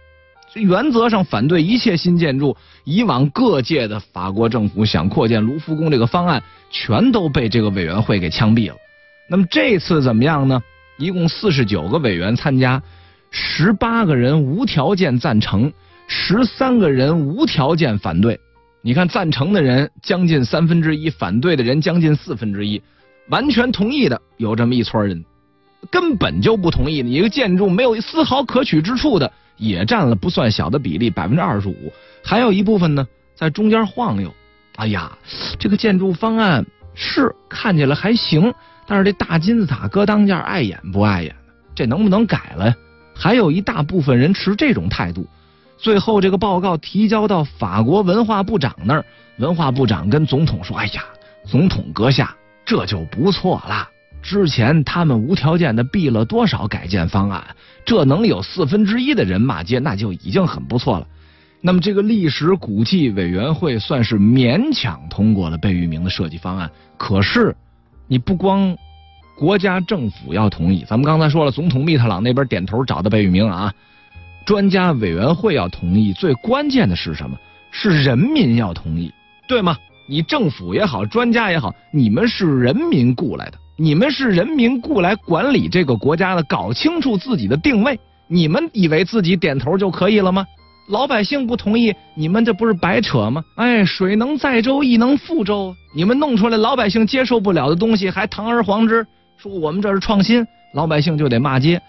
[0.55, 2.55] 原则上反对一切新建筑。
[2.83, 8.75] 以往各界的法国政府想扩建卢浮宫这个方案，全都被这个委员会给枪毙了。
[9.29, 10.61] 那么这次怎么样呢？
[10.97, 12.81] 一共四十九个委员参加，
[13.31, 15.71] 十八个人无条件赞成，
[16.07, 18.39] 十三个人无条件反对。
[18.81, 22.81] 你看，赞成的人将近三分之一，反对的人将近四分之一，
[23.29, 25.23] 完全同意的有这么一撮人，
[25.91, 29.31] 根本就不同意的一个建筑没有丝毫可取之处的。
[29.55, 31.93] 也占了不算小的比例，百分之二十五，
[32.23, 34.33] 还有一部分呢在中间晃悠。
[34.77, 35.15] 哎呀，
[35.59, 36.65] 这个建筑方案
[36.95, 38.51] 是看起来还行，
[38.87, 41.35] 但是这大金字塔搁当间碍眼不碍眼
[41.75, 42.75] 这能不能改了？
[43.13, 45.27] 还有一大部分人持这种态度。
[45.77, 49.05] 最后这个报告提交到法国文化部长那儿，
[49.37, 51.03] 文化部长跟总统说：“哎呀，
[51.45, 53.87] 总统阁下，这就不错了。”
[54.23, 57.43] 之前他们无条件的毙了多少改建方案？
[57.85, 61.07] 这能有四分之一的人骂街，那就已经很不错了。
[61.61, 66.71] 那么这个历史古迹委员会算是勉强通过了贝聿铭的设计方案。
[66.97, 67.55] 可是，
[68.07, 68.75] 你不光
[69.37, 73.73] 国家政府要同意，咱们刚才说了，总统密特朗那边点头找的贝聿铭啊，
[74.45, 76.13] 专家委员会要同意。
[76.13, 77.37] 最关键的是什么？
[77.71, 79.11] 是人民要同意，
[79.47, 79.77] 对吗？
[80.05, 83.57] 你政府也好，专家也好，你们是人民雇来的。
[83.75, 87.99] 你们是人民雇来管理这个国家的，搞清楚自己的定位。
[88.27, 90.45] 你们以为自己点头就可以了吗？
[90.89, 93.43] 老百姓不同意，你们这不是白扯吗？
[93.55, 95.73] 哎，水能载舟，亦能覆舟。
[95.95, 99.05] 你们弄出来老百姓接受不了的东西，还堂而皇之
[99.37, 101.81] 说我们这是创新，老百姓就得骂街。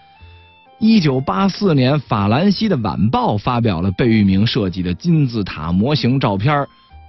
[0.79, 6.67] 一九八四年，法兰西的晚报发表了贝聿铭设计的金字塔模型照片，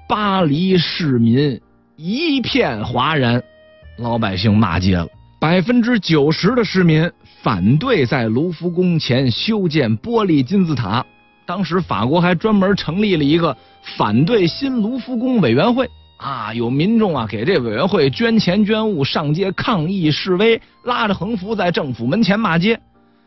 [0.08, 1.60] 巴黎市民
[1.96, 3.42] 一片哗然。
[3.98, 5.08] 老百姓骂街了，
[5.40, 7.10] 百分之九十的市民
[7.42, 11.06] 反对在卢浮宫前修建玻璃金字塔。
[11.46, 13.56] 当时法国还专门成立了一个
[13.98, 22.78] 反对新卢浮宫委员会啊，有民众啊给这委员会捐钱捐物，上街抗议示威，拉着横幅在政府门前骂街，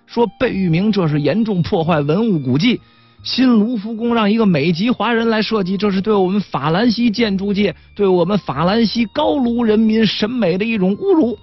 [0.07, 2.78] 说贝聿铭这是严重破坏文物古迹。
[3.22, 11.38] 新卢浮宫让一个美籍华人来设计，这是对我们法兰西建筑界、对我们法兰西高卢人民审美的一种侮辱。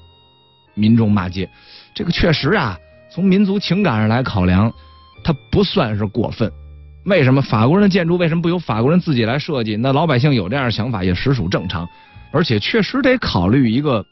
[0.73, 1.49] 民众骂街，
[1.93, 2.77] 这个确实啊，
[3.11, 4.71] 从民族情感上来考量，
[5.23, 6.51] 它不算是过分。
[7.05, 9.75] 为什么法国人的建筑为什么不由法国人自己来设计？
[9.75, 11.87] 那老百姓有这样的想法也实属正常，
[12.31, 14.03] 而且确实得考虑一个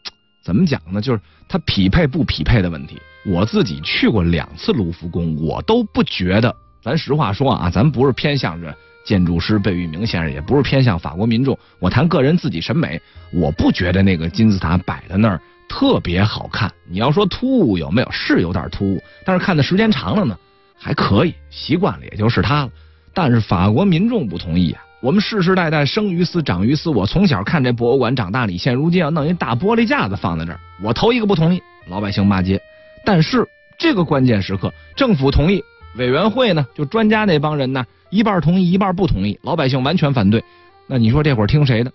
[0.44, 1.02] 怎么讲呢？
[1.02, 2.98] 就是它匹配不匹配的问题。
[3.26, 6.54] 我自己去过两次卢浮宫，我都不觉得。
[6.84, 11.58] 咱实话说啊，咱不是偏向着建筑师贝聿铭先生，也不是偏向法国民众。
[11.80, 16.70] 我谈个人自己审美，我不觉得那个金字塔摆在那儿特别好看。
[16.90, 18.12] 你要说突兀有没有？
[18.12, 20.38] 是有点突兀，但是看的时间长了呢，
[20.78, 22.70] 还可以，习惯了也就是它了。
[23.14, 24.84] 但是法国民众不同意啊！
[25.02, 32.62] 我们世世代代生于斯长于斯，我从小看这博物馆长大，你现如今要弄一大玻璃架子放在这儿，我头一个不同意，老百姓骂街。
[33.06, 35.64] 但是这个关键时刻，政府同意。
[35.96, 40.44] 委员会呢，就专家那帮人呢，一半同意，一半不同意，老百姓完全反对。
[40.88, 41.92] 那你说这会儿听谁的？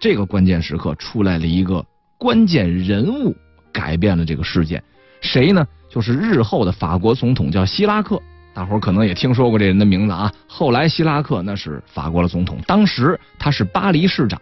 [0.00, 1.84] 这个关键时刻出来了一个
[2.18, 3.36] 关键人物，
[3.70, 4.82] 改变了这个事件。
[5.20, 5.66] 谁呢？
[5.88, 8.20] 就是日后的法国总统，叫希拉克。
[8.54, 10.32] 大伙儿可能也听说过这人的名字啊。
[10.46, 14.40] 后来希拉克那是法国的总统，当时他是巴黎市长。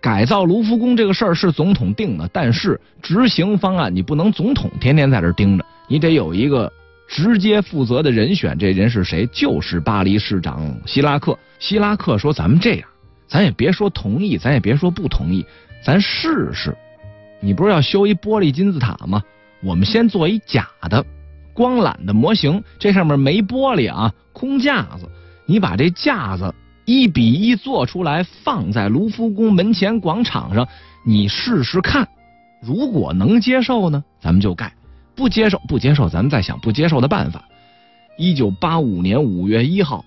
[0.00, 6.72] 改造卢浮宫这个事儿是总统定的，但是执行方案你不能总统天天在这盯着，你得有一个。
[7.08, 9.26] 直接负责的人选，这人是谁？
[9.32, 11.36] 就是巴黎市长希拉克。
[11.58, 12.88] 希拉克说：“咱们这样，
[13.26, 15.44] 咱也别说同意，咱也别说不同意，
[15.82, 16.76] 咱试试。
[17.40, 19.22] 你不是要修一玻璃金字塔吗？
[19.60, 21.04] 我们先做一假的
[21.54, 25.08] 光缆的模型，这上面没玻璃啊，空架子。
[25.46, 30.68] 你把这架子一比一做出来，放在卢浮宫门前广场上，
[31.04, 32.06] 你试试看。
[32.60, 34.72] 如果能接受呢，咱们就盖。”
[35.18, 37.42] 不接受，不接受，咱们再想不接受的办法。
[38.16, 40.04] 一九八五年五月一号，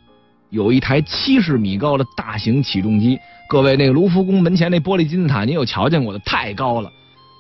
[0.52, 3.20] 有一台七十米高的大型起重机。
[3.50, 6.20] 各位，那个卢浮宫门前那玻璃金字塔，您有瞧见过的？
[6.20, 6.90] 太高了。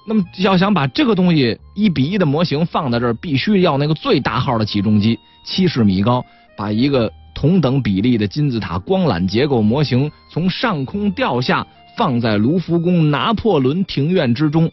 [0.05, 6.25] 那么要想把这个东西一比一的模型放在这儿，必须要那个最大号的起重机，七十米高，
[6.57, 11.65] 把一个同等比例的金字塔光缆结构模型从上空掉下，
[11.97, 14.69] 放在卢浮宫拿破仑庭院之中。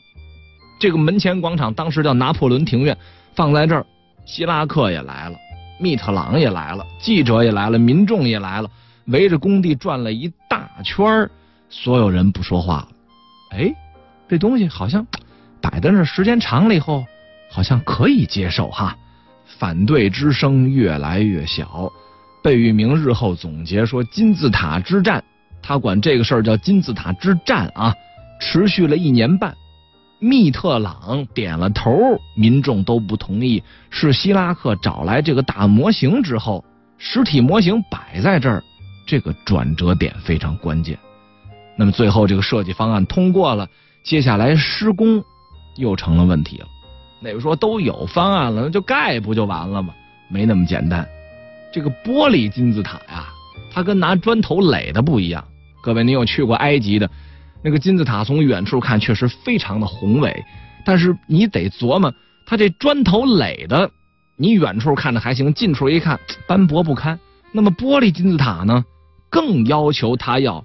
[0.79, 2.97] 这个门前广场当时叫拿破仑庭院，
[3.35, 3.85] 放在这儿，
[4.25, 5.37] 希拉克也来了，
[5.81, 8.71] 密特朗也来了，记者也来了，民众也来了，
[9.07, 11.29] 围着工地转了一大圈
[11.69, 12.89] 所有人不说话了。
[13.51, 13.75] 哎，
[14.29, 15.07] 这东西好像
[15.61, 17.05] 摆在那时间长了以后，
[17.51, 18.97] 好像可以接受哈。
[19.59, 21.91] 反对之声越来越小，
[22.45, 25.25] 贝贝聿铭日后总结说，金字塔之战，
[25.61, 27.93] 他管这个事儿叫金字塔之战啊，
[28.41, 29.53] 持续了一年半。
[30.21, 33.63] 密特朗点了头，民众都不同意。
[33.91, 36.65] 是希拉克找来这个大模型之后，
[36.99, 38.63] 实体模型摆在这儿，
[39.07, 40.99] 这个转折点非常关键。
[41.77, 43.69] 那么最后这个设计方案通过了，
[44.03, 45.23] 接下来施工
[45.77, 46.67] 又成了问题了。
[47.21, 49.95] 那个说都有方案了，那就盖不就完了吗？
[50.29, 51.07] 没那么简单。
[51.73, 53.29] 这个玻璃金字塔呀，
[53.73, 55.45] 它跟拿砖头垒的不一样。
[55.81, 57.09] 各位，你有去过埃及的？
[57.63, 60.45] 那个金字塔从远处看确实非常的宏伟，
[60.85, 62.13] 但是你得琢磨，
[62.47, 63.91] 它这砖头垒的，
[64.37, 67.19] 你远处看着还行，近处一看斑驳不堪。
[67.51, 68.85] 那么玻璃金字塔呢，
[69.29, 70.65] 更要求它要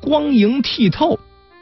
[0.00, 1.18] 光莹剔透。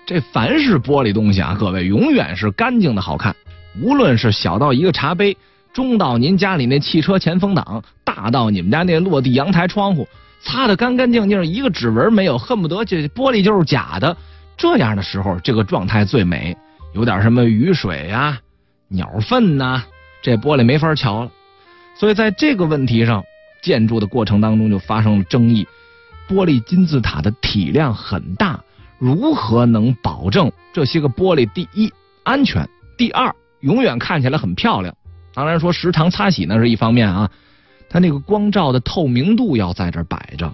[0.06, 3.34] 这凡是玻璃东西啊，各位永远是干净的好看。
[3.82, 5.36] 无论是小到一个茶杯，
[5.72, 10.08] 中到您家里那汽车前风挡，大到你们家那落地阳台窗户，
[10.40, 14.16] 擦得干干净净，一个指纹没有，恨不得这玻璃就是假的。
[14.58, 16.54] 这样的时候，这个状态最美。
[16.94, 18.40] 有点什么雨水呀、
[18.88, 19.84] 鸟粪呐，
[20.22, 21.30] 这玻璃没法瞧了。
[21.94, 23.22] 所以在这个问题上，
[23.62, 25.66] 建筑的过程当中就发生了争议。
[26.28, 28.58] 玻璃金字塔的体量很大，
[28.98, 31.92] 如何能保证这些个玻璃第一
[32.24, 34.94] 安全，第二永远看起来很漂亮？
[35.34, 37.30] 当然说时常擦洗那是一方面啊，
[37.88, 40.52] 它那个光照的透明度要在这摆着，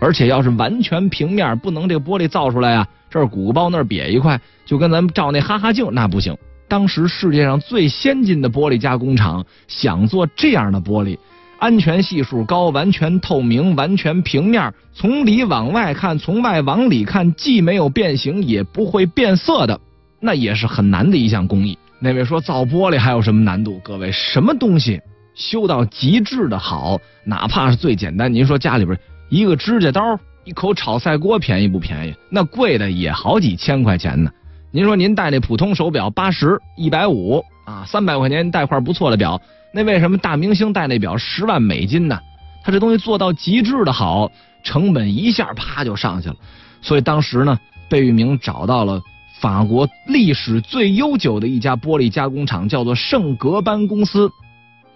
[0.00, 2.86] 而且要是完全平面，不能这个玻璃造出来啊。
[3.12, 6.34] 这儿鼓包，那儿瘪一块，就跟咱们照那哈哈镜那不行。
[6.66, 11.18] 当时世界上最先进的玻璃加工厂想做这样的玻璃，
[11.58, 19.78] 安全系数高，完全透明，完全平面，从里往外看，从外往里看，既没有变形，也不会变色的，
[20.18, 21.76] 那也是很难的一项工艺。
[21.98, 23.78] 那位说造玻璃还有什么难度？
[23.84, 24.98] 各位，什么东西
[25.34, 28.98] 修到极致的好，哪怕是最简单，您说家里边
[29.28, 30.18] 一个指甲刀。
[30.44, 32.14] 一口炒菜锅便宜不便宜？
[32.28, 34.30] 那贵的也好几千块钱呢。
[34.72, 39.40] 您说您戴那普通手表八十一百五啊，三百块钱戴块不错的表，
[39.72, 42.18] 那为什么大明星戴那表十万美金呢？
[42.64, 44.30] 他这东西做到极致的好，
[44.64, 46.34] 成本一下啪就上去了。
[46.80, 49.00] 所以当时呢，贝聿铭找到了
[49.40, 54.28] 法国历史最悠久的一家玻璃加工厂，叫做圣格班公司。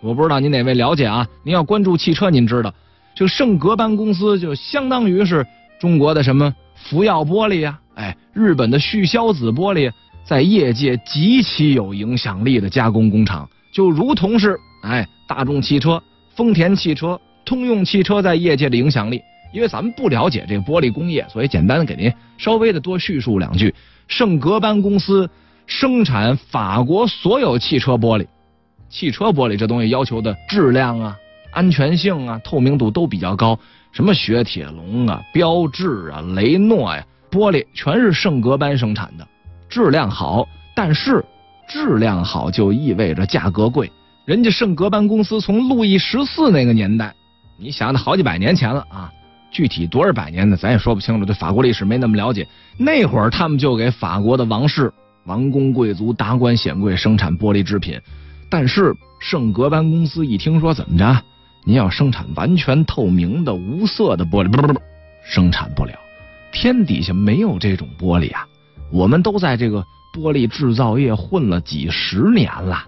[0.01, 1.27] 我不知道您哪位了解啊？
[1.45, 2.73] 您要关注汽车，您知道。
[3.17, 5.45] 这个圣格班公司就相当于是
[5.81, 9.91] 中国的什么福耀玻璃呀，哎，日本的旭硝子玻璃，
[10.23, 16.01] 在业界极其有影响力的加工工厂，就如同是哎大众汽车、
[16.35, 19.23] 丰田汽车、通用汽车在业界的影响力。
[19.51, 23.75] 因为咱们不了解这个玻璃工业，所以简单的给您稍微的多叙述两句。
[24.09, 25.27] 圣格班公司
[25.67, 28.27] 生产法国所有汽车玻璃，
[28.91, 31.17] 汽车玻璃这东西要求的质量啊。
[31.57, 33.59] 安全性啊，透明度都比较高，
[33.91, 39.27] 什么雪铁龙啊、标致啊、雷诺呀，玻璃全是圣格班生产的，
[39.67, 40.47] 质量好。
[40.75, 41.25] 但是
[41.67, 43.91] 质量好就意味着价格贵。
[44.27, 47.15] 人家圣格班公司从路易十四那个年代，
[47.59, 49.11] 你想那好几百年前了啊，
[49.51, 52.47] 具体多少百年的咱也说不清楚，对法国历史没那么了解。
[52.77, 54.93] 那会儿他们就给法国的王室、
[55.25, 57.99] 王公贵族、达官显贵生产玻璃制品，
[58.51, 61.23] 但是圣格班公司一听说怎么着？
[61.69, 64.81] 您要生产完全透明的无色的玻璃，不不不，
[65.25, 65.93] 生产不了。
[66.53, 68.47] 天底下没有这种玻璃啊！
[68.93, 72.85] 我们都在这个玻璃制造业混了几十年了，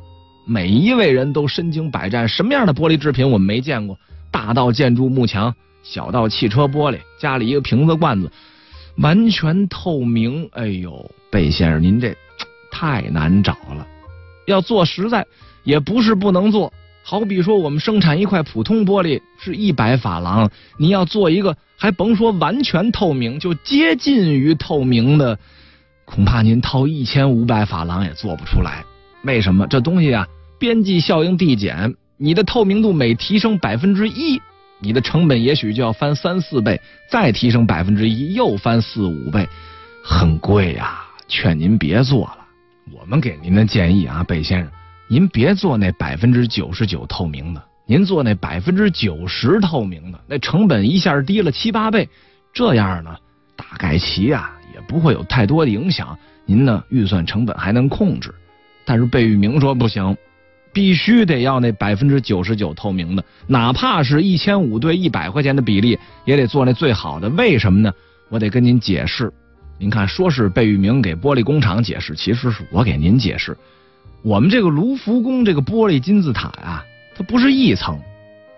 [0.47, 2.29] 每一位人都身经百战。
[2.29, 3.99] 什么样的玻璃制品我们没见过？
[4.31, 5.53] 大到建筑幕墙，
[5.83, 8.31] 小到汽车玻璃，家里一个瓶子罐子，
[8.99, 10.49] 完全透明。
[10.53, 12.16] 哎呦，贝先生，您这
[12.70, 13.85] 太难找了。
[14.47, 15.26] 要做实在，
[15.64, 16.72] 也不是不能做。
[17.11, 25.39] 好比说，我们生产一块普通玻璃是一百法郎，你要做一个，还甭说完全透明，就接近于透明的，
[26.05, 28.85] 恐怕您掏一千五百法郎也做不出来。
[29.23, 29.67] 为什么？
[29.69, 30.27] 这东西啊，
[30.59, 34.39] 边际效应递减，你的透明度每提升百分之一，
[34.79, 36.79] 你的成本也许就要翻三四倍，
[37.11, 39.49] 再提升百分之一，又翻四五倍，
[40.05, 41.07] 很贵呀！
[41.27, 42.37] 劝您别做了。
[42.93, 44.71] 我们给您的建议啊，贝先生。
[45.11, 52.07] 您别做那百分之九十九透明的，您做那百分之九十透明的，那成本一下低了七八倍，
[52.53, 53.17] 这样呢，
[53.57, 58.35] 大概其啊也不会有太多的影响，您呢预算成本还能控制。
[58.85, 60.15] 但是贝聿铭说不行，
[60.75, 67.31] 必须得要那百分之九十九透明的，哪怕是一千五对一百块钱的比例，也得做那最好的。
[67.31, 67.91] 为什么呢？
[68.29, 69.33] 我得跟您解释。
[69.79, 73.57] 您看，说是贝聿铭给玻璃工厂解释，其实是我给您解释。
[74.23, 76.85] 我们这个卢浮宫这个玻璃金字塔呀，
[77.16, 77.99] 它不是一层，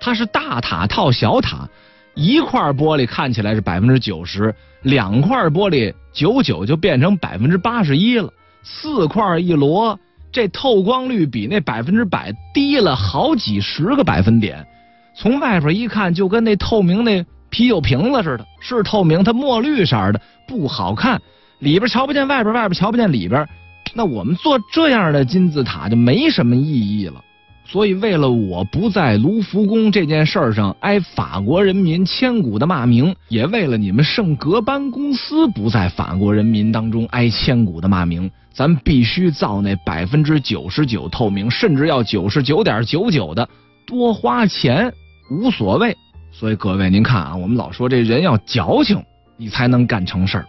[0.01, 1.69] 它是大塔套小塔，
[2.15, 8.33] 一块玻璃看起来是百分之九十，两块玻璃九九就变成百分之八十一了，
[8.63, 9.99] 四块一摞，
[10.33, 14.67] 这透光率比那百分之百低了好几十个百分点。
[15.15, 21.21] 从外边一看，就跟那透明那啤酒瓶子似的，是透明，它墨绿色的，不好看。
[21.59, 23.47] 里边瞧不见外边，外边瞧不见里边，
[23.95, 27.23] 那我们做这样的金字塔就没什么意义了。
[27.65, 43.49] 所以，为了我不在卢浮宫这件事上挨法国人民千古的骂名，也为了你们圣格班公司不在法国人民当中挨千古的骂名，咱必须造那百分之九十九透明，甚至要九十九点九九的，
[43.87, 44.93] 多花钱
[45.31, 45.97] 无所谓。
[46.33, 49.01] 所以各位，您看啊，我们老说这人要矫情，
[49.37, 50.47] 你才能干成事儿。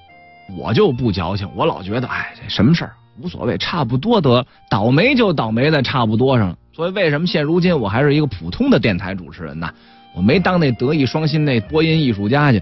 [0.58, 6.58] 我就不矫情，我老觉得，哎，这什么事儿无所谓，差不多得倒霉就倒霉在差不多上了。
[6.74, 9.70] 所以为什么现如今我还是一个普通的电台主持人呢？
[10.16, 12.62] 我没当那德艺双馨那播音艺术家去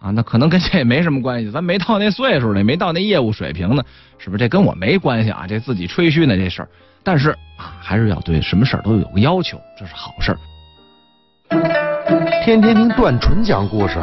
[0.00, 1.50] 啊，那可能跟这也没什么关系。
[1.50, 3.82] 咱没到那岁数呢，没到那业务水平呢，
[4.18, 4.38] 是不是？
[4.38, 6.68] 这跟我没关系啊，这自己吹嘘呢这事儿。
[7.02, 10.38] 但是啊，还是要对什么事儿都有个要求，这是好事儿。
[12.44, 13.98] 天天听段纯讲故事。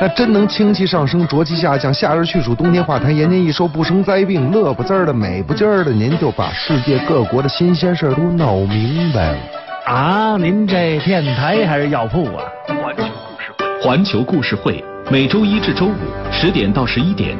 [0.00, 9.38] 那真能清气上升，浊气下降，夏日去暑，冬天化痰，延年益寿，不生灾病，乐不滋儿的，美不滋儿的，您就把世界各国的新鲜事儿都闹明白了
[9.86, 10.36] 啊！
[10.36, 12.42] 您这电台还是药铺啊？
[12.68, 17.36] 环球故事会，环球故事会每周一至周五十点到十一点，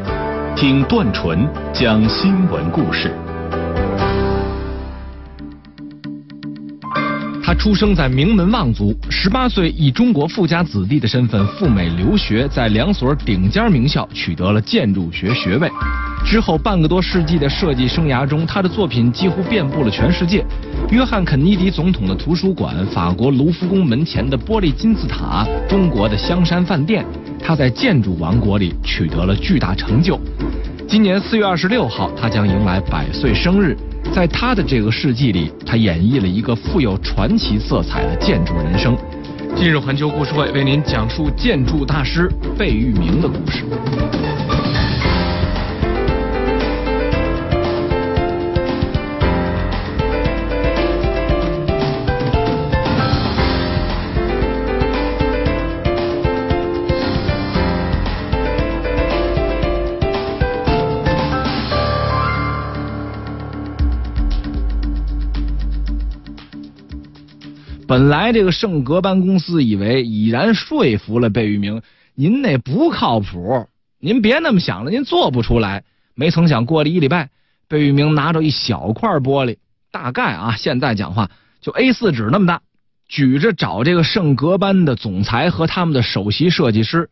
[0.54, 3.10] 听段纯讲新闻故事。
[7.46, 15.70] 他出生在名门望族，十八岁以中国富家子弟的身份赴美留学，在两所顶尖名校取得了建筑学学位。
[16.24, 20.42] 之后半个多世纪的设计生涯中，他的作品几乎遍布了全世界。
[20.90, 27.04] 约翰·肯尼迪总统的图书馆、法国卢浮宫门前的玻璃金字塔、中国的香山饭店，
[27.38, 30.18] 他在建筑王国里取得了巨大成就。
[30.88, 33.76] 今年四月二十六号，他将迎来百岁生日。
[34.14, 38.96] 在他的这个世纪里，他演绎了一个富有传奇色彩的建筑人生。
[39.56, 43.64] 今日环球故事会为您讲述建筑大师贝聿铭的故事。
[67.94, 71.80] 本来这个圣格班公司以为已然说服了贝聿铭，
[72.16, 73.68] 您那不靠谱，
[74.00, 75.84] 您别那么想了，您做不出来。
[76.16, 77.30] 没曾想过了一礼拜，
[77.68, 79.58] 贝聿铭拿着一小块玻璃，
[79.92, 81.30] 大概啊，现在讲话
[81.60, 82.62] 就 A 四纸那么大，
[83.06, 87.10] 举着找这个圣格班的总裁和他们的首席设计师，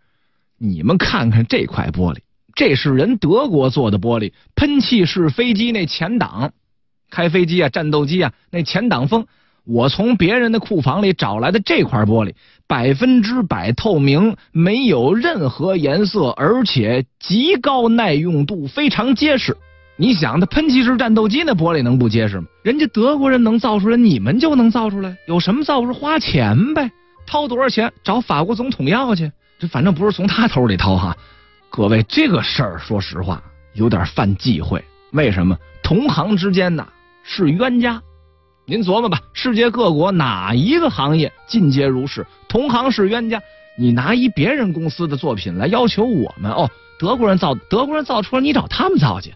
[0.58, 2.18] 你们看看这块玻璃，
[2.56, 6.52] 这是人德国做的玻璃，喷气式飞机那前挡，
[7.08, 9.28] 开飞机啊，战斗机啊，那前挡风。
[9.64, 12.34] 我从别人的库房里找来的这块玻璃，
[12.66, 19.56] 百分之百透明，没有任何颜色，而且极高耐用度，非常结实。
[19.96, 22.46] 你想，那喷气式战斗机那玻璃能不结实吗？
[22.62, 25.16] 人家德国人能造出来，你们就能造出来？
[25.28, 25.92] 有什么造不出？
[25.92, 26.90] 花钱呗，
[27.24, 27.92] 掏多少钱？
[28.02, 29.30] 找法国总统要去。
[29.60, 31.16] 这反正不是从他头里掏哈。
[31.70, 33.40] 各位，这个事儿说实话
[33.74, 34.82] 有点犯忌讳。
[35.12, 35.56] 为什么？
[35.84, 36.84] 同行之间呢
[37.22, 38.02] 是冤家。
[38.64, 42.24] 您琢磨吧，世界各国哪一个行业尽皆如是？
[42.48, 43.42] 同行是冤家，
[43.76, 46.70] 你拿一别人公司的作品来要求我们哦？
[46.96, 49.34] 德国人造，德国人造出来，你找他们造去？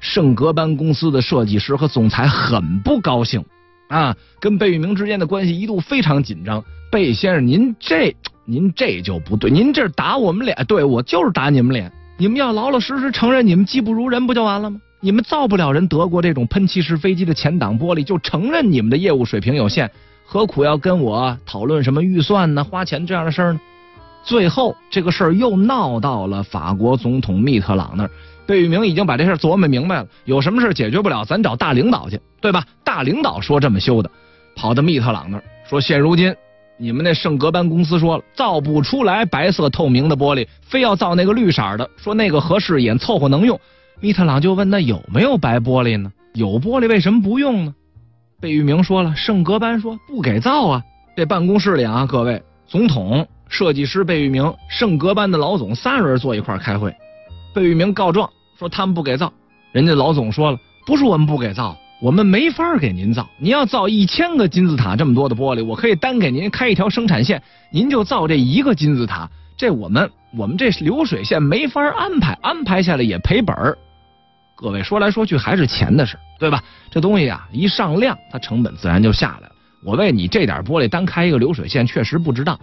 [0.00, 3.44] 圣格班公司的设计师和总裁很不高兴
[3.88, 6.62] 啊，跟贝聿铭之间的关系一度非常紧张。
[6.90, 8.14] 贝先生，您这
[8.44, 11.92] 您这就不对，您这打我们脸，对我就是打你们脸。
[12.18, 14.80] 你们要老老实实承认你们技不如人，不就完了吗？
[15.04, 19.90] 你们造不了人德国这种喷气式飞机的前挡玻璃，就承认你们的业务水平有限，
[20.24, 23.60] 何苦要跟我讨论什么预算呢、花钱这样的事儿呢？
[24.22, 28.10] 最后这个事儿又闹到了法国总统密特朗那儿，
[28.46, 32.64] 贝聿铭已经把这事儿琢磨明白了，有什么事儿解决不了，咱找大领导去，对吧？
[32.82, 34.10] 大领导说这么修的，
[34.56, 36.34] 跑到密特朗那儿说，现如今
[36.78, 43.60] 你们那圣格班公司说了，造不出来白色透明的玻璃，非要造那个绿色的，说那个合适也，凑合能用。
[44.04, 46.12] 密特朗就问：“那有没有白玻璃呢？
[46.34, 47.74] 有玻璃为什么不用呢？”
[48.38, 50.82] 贝聿铭说了：“圣格班说不给造啊。”
[51.16, 56.94] 这办公室里啊，各位总统、设计师贝聿铭、圣格班的老总仨人坐一块开会。
[57.54, 58.28] 贝聿铭告状
[58.58, 59.32] 说他们不给造，
[59.72, 63.26] 人家老总说了：“不是我们不给造，我们没法给您造。
[63.38, 67.42] 您要造一千个金字塔这么多的玻璃，我可以单给您开一条生产线，
[67.72, 69.30] 您就造这一个金字塔。
[69.56, 73.78] 这我们我们这流水线没法安排，安排下来也赔本儿。
[74.56, 76.62] 各位说来说去还是钱的事，对吧？
[76.90, 79.54] 这东西啊一上量，它成本自然就下来了。
[79.84, 82.58] 我为你这点玻璃单开一个流水线，确实不值当。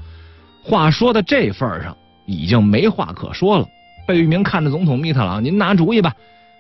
[0.63, 3.67] 话说到这份上，已经没话可说了。
[4.07, 6.13] 贝聿铭看着总统密特朗，您拿主意吧。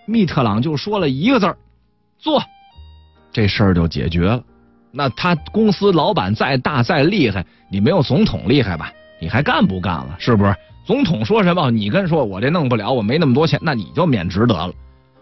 [0.05, 1.57] 密特朗就说了一个字儿：
[2.19, 2.41] 做。
[3.31, 4.43] 这事儿就解决了。
[4.91, 8.91] 那他公司老板再大再厉害，你没有总统厉害吧？
[9.21, 10.15] 你还干不干了？
[10.19, 10.53] 是不是？
[10.85, 14.73] 总统说什么，你跟说，我这弄不了，我没那么多钱，那你就免职得了。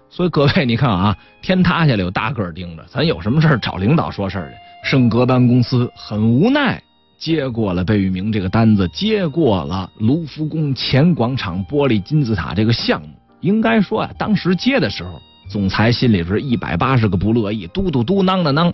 [0.10, 4.90] 所以各位，你看啊，天塌下来有大个儿盯着，咱有什么事找领导说事儿去。
[4.90, 6.82] 圣格班公司很无奈，
[7.18, 13.08] 接过了贝聿铭这个单子，接过了卢浮宫前广场玻璃金字塔这个项目。
[13.42, 15.22] 应该说啊，当时接的时候。
[15.50, 18.72] 总裁心里是一百八十个不乐意，嘟嘟嘟囔的囔，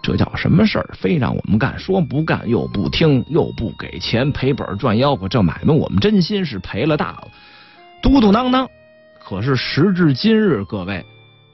[0.00, 0.88] 这叫什么事儿？
[0.96, 7.28] 非让我们干，说不干又不听，又不给钱，赔本赚吆喝，这买卖我们真心是赔了大了。
[8.00, 8.68] 嘟嘟囔囔，
[9.24, 11.04] 可是时至今日，各位，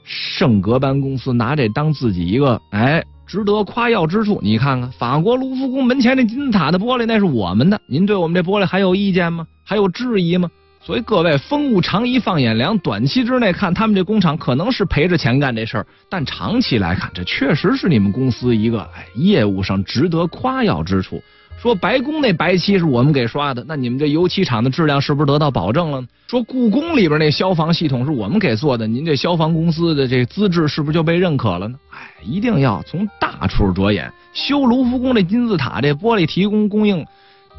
[0.03, 4.41] 圣格班公司拿这当自己一个哎值得夸耀之处。
[4.43, 9.47] 你看看法国卢浮宫门前那金字塔的玻璃，那是我们的，您对我们这玻璃还有意见吗？
[9.65, 10.51] 还有质疑吗？
[10.81, 21.23] 所以各位，风物长宜放眼量，短期之内看他们这工厂可能是赔着钱干这事儿，但长期来看，这确实是你们公司一个哎业务上值得夸耀之处。
[21.61, 26.05] 说白宫那白漆是我们给刷的，那你们这油漆厂的质量是不是得到保证了？
[26.29, 31.77] 说故宫里边那消防系统是我们给做的，您这消防公司的这资质是不是就被认可了呢？
[31.91, 37.05] 哎，一定要从大处着眼，修卢浮宫这金字塔这玻璃提供供应，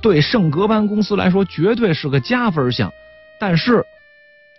[0.02, 2.90] 对圣格班公司来说绝对是个加分项。
[3.38, 3.84] 但是，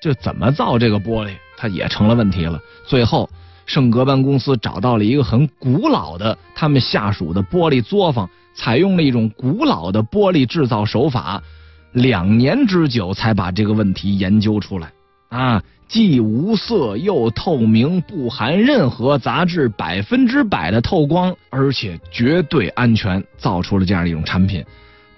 [0.03, 2.61] 这怎么造这个玻璃，它也成了问题了。
[2.86, 3.30] 最后，
[3.64, 11.42] 圣格班公司找到了一个很古老的他们下属的玻璃作坊，采用了一种古老的玻璃制造手法，
[11.92, 14.92] 两年之久才把这个问题研究出来。
[15.28, 24.64] 啊，既无色又透明，不含任何杂质，百分之百的透光，而且绝对安全，造出了这样一种产品。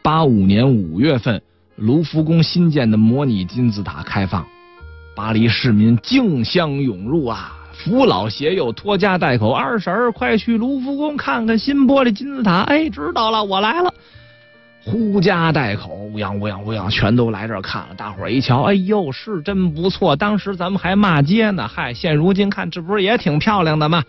[0.02, 1.40] 八五年五月份。
[1.76, 4.46] 卢浮宫新建的模拟金字塔开放，
[5.16, 9.50] 巴黎市民竞相涌入啊，扶老携幼，拖家带口。
[9.50, 12.62] 二婶儿，快去卢浮宫看看新玻璃金字塔！
[12.62, 13.92] 哎，知道了，我来了。
[14.84, 17.94] 呼家带口，乌泱乌泱乌泱，全都来这儿看了。
[17.96, 20.14] 大伙儿一瞧，哎呦，是真不错。
[20.14, 24.02] 当时咱们还骂街呢，嗨，现如今看，这不是也挺漂亮的吗？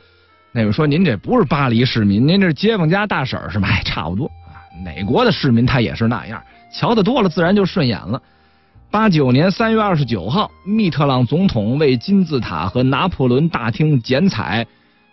[0.52, 3.68] 那位说，您这不是巴黎市民，您这是街坊家大婶是吗？
[3.68, 6.40] 哎，差不多啊，哪国的市民他也是那样。
[6.72, 8.22] 瞧得多了，自然就顺眼了。
[8.94, 14.64] 八九年三月二十九号，密特朗总统为金字塔和拿破仑大厅剪彩，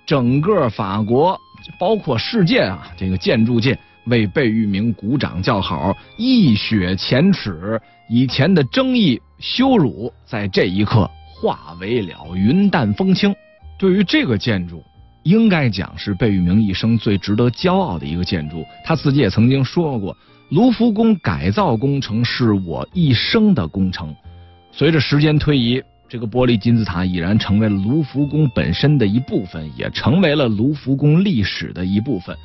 [0.04, 1.34] 整个法国，
[1.78, 11.10] 包括世界啊，这个建筑界为贝聿铭鼓掌叫好，一雪前耻，以前的争议、羞辱，在这一刻
[11.40, 13.34] 化为了云淡风轻。
[13.78, 14.84] 对于这个建筑，
[15.22, 18.62] 应该讲是贝聿铭一生最值得骄傲的一个建筑。
[18.84, 20.14] 他自己也曾经说过。
[20.50, 24.12] 卢浮宫改造工程是我一生的工程。
[24.72, 32.36] 随着时间推移，这个玻璃金字塔已然成为了卢浮宫本身的一部分，也成为了卢浮宫历史的一部分。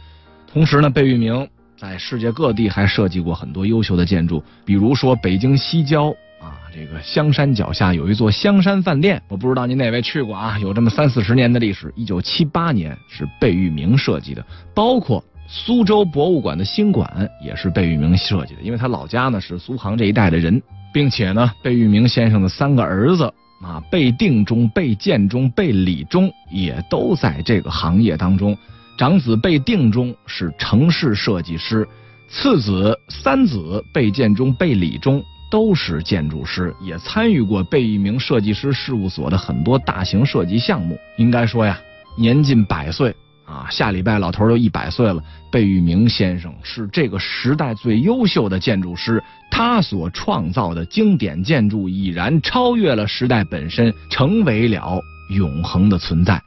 [0.45, 10.59] 同时呢，贝聿铭在世界各地还设计过很多优秀的建筑，比如说北京西郊啊，这个香山脚下有一座香山饭店，我不知道您哪位去过啊？
[10.59, 14.45] 有这么三四十年的历史，一九七八年是贝聿铭设计的，
[14.75, 15.23] 包括。
[15.47, 20.61] 苏州博物馆的新馆也是贝聿铭设计的，因为他老家呢是苏杭这一带的人，
[20.93, 23.25] 并且呢，贝聿铭先生的三个儿子
[23.61, 28.57] 啊，贝定中、贝建中、贝理中也都在这个行业当中。
[28.97, 31.87] 长子贝定中是城市设计师，
[32.29, 35.21] 次子、三子贝建中、贝理中
[35.51, 40.97] 都是建筑师，也参与过贝聿铭设计师事务所的很多大型设计项目。
[41.17, 41.79] 应该说呀，
[42.17, 43.15] 年近百岁。
[43.45, 45.21] 啊，下礼拜老头就一百岁了。
[45.51, 56.41] 贝聿铭先生是这个时代最优秀的建筑师，他所创造的经典建筑已然超越了时代本身，成为了永恒的存在。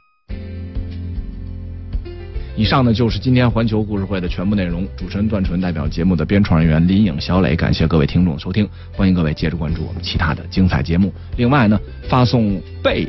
[2.57, 4.85] 以上呢就是今天环球故事会的全部内容。
[4.97, 11.13] 主持人段纯代表节目的编创人员林颖、小磊，感谢各位听众收听，欢迎各位接着关注我们其他的精彩节目。
[11.37, 11.79] 另外呢，
[12.09, 13.07] 发送贝。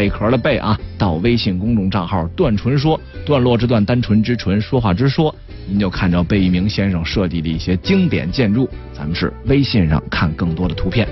[0.00, 5.34] 贝壳的贝啊，到微信公众账号“段纯说”，段落之段，单纯之纯，说话之说，
[5.68, 8.66] 您就看着贝聿铭先生设计的一些经典建筑。
[8.94, 11.06] 咱们是微信上看更多的图片。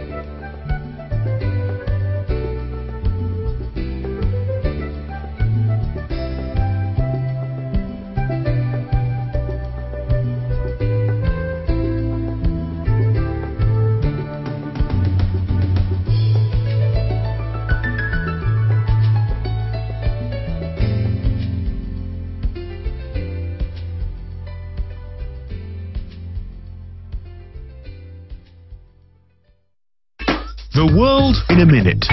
[31.59, 32.07] In a minute。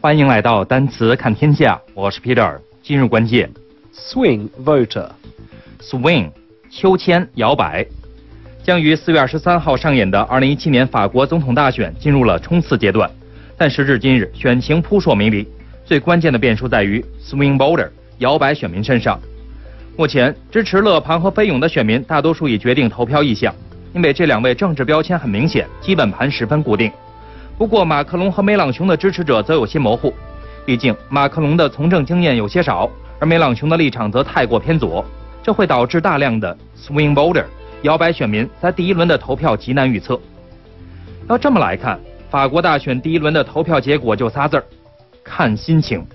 [0.00, 2.56] 欢迎来到单词看天下，我是 Peter。
[2.82, 3.50] 今日关键
[3.92, 6.30] ：swing voter，swing，
[6.70, 7.84] 秋千摇摆。
[8.62, 13.10] 将于四月二十三号上演的二零一七年法国总统大选进入了冲刺阶段，
[13.56, 15.44] 但时至今日，选情扑朔迷离。
[15.84, 17.88] 最关键的变数在于 swing voter
[18.18, 19.18] 摇摆选民身上。
[19.96, 23.52] 目前支持勒庞和菲勇的选民大多数已决定投票意向，
[23.92, 26.90] 因为这两位政治标签很明显，基本盘十分固定。
[27.58, 30.12] 不过马克龙和梅朗雄的支持者则有些模糊，
[30.64, 32.90] 毕竟马克龙的从政经验有些少，
[33.20, 35.04] 而梅朗雄的立场则太过偏左，
[35.42, 37.44] 这会导致大量的 swing voter。
[37.82, 40.18] 摇摆选民在第一轮的投票极难预测。
[41.28, 41.98] 要这么来看，
[42.30, 44.64] 法国大选第一轮的投票结果就仨字儿：
[45.22, 46.06] 看心情。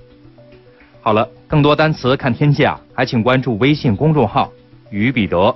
[1.01, 4.51] 好了，更多单词看天下，还请关注微信公众号
[4.89, 5.53] “于彼得”。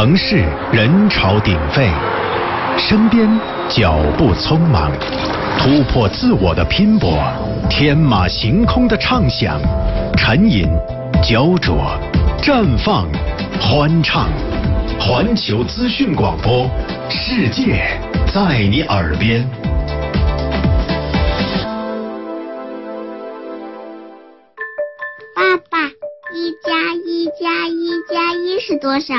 [0.00, 0.42] 城市
[0.72, 1.86] 人潮鼎沸，
[2.78, 3.28] 身边
[3.68, 4.90] 脚步匆忙，
[5.58, 7.18] 突破自我的拼搏，
[7.68, 9.60] 天马行空的畅想，
[10.16, 10.66] 沉吟。
[11.22, 11.84] 焦灼，
[12.40, 13.06] 绽放，
[13.60, 14.30] 欢畅，
[14.98, 16.66] 环球资讯广播，
[17.10, 18.00] 世界
[18.32, 19.46] 在你耳边。
[25.36, 25.88] 爸爸，
[26.32, 29.14] 一加一加一加一是多少？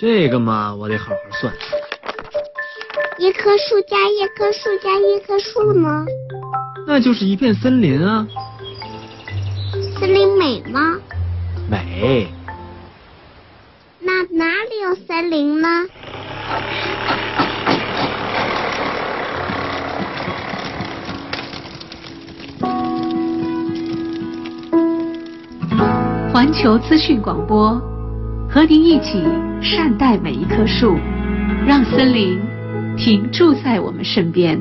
[0.00, 1.52] 这个嘛，我得好好算。
[3.18, 6.06] 一棵树加一棵树加一棵树呢？
[6.86, 8.26] 那就是一片森林啊。
[9.98, 10.98] 森林美吗？
[11.70, 12.28] 美。
[13.98, 15.68] 那哪里有森林呢？
[26.32, 27.78] 环球资讯广播，
[28.48, 29.22] 和您一起
[29.62, 30.98] 善待每一棵树，
[31.66, 32.40] 让森林
[32.96, 34.58] 停驻在我们身边。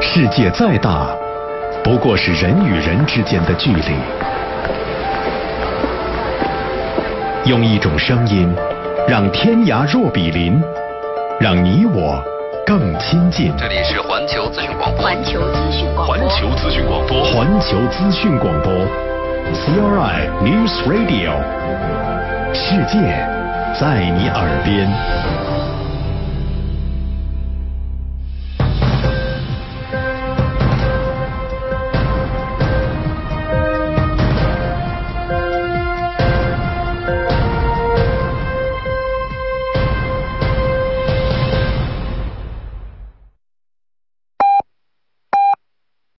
[0.00, 1.08] 世界再大，
[1.82, 3.82] 不过是人与人之间的距离。
[7.46, 8.54] 用一种声音，
[9.08, 10.60] 让天涯若比邻，
[11.40, 12.22] 让你我
[12.66, 13.52] 更亲近。
[13.56, 15.02] 这里是环球资讯广播。
[15.02, 16.14] 环球资讯广播。
[16.14, 17.24] 环球资讯广播。
[17.24, 19.11] 环球资讯广播。
[19.54, 21.36] CRI News Radio。
[22.54, 23.02] 世界
[23.78, 25.61] 在你耳边。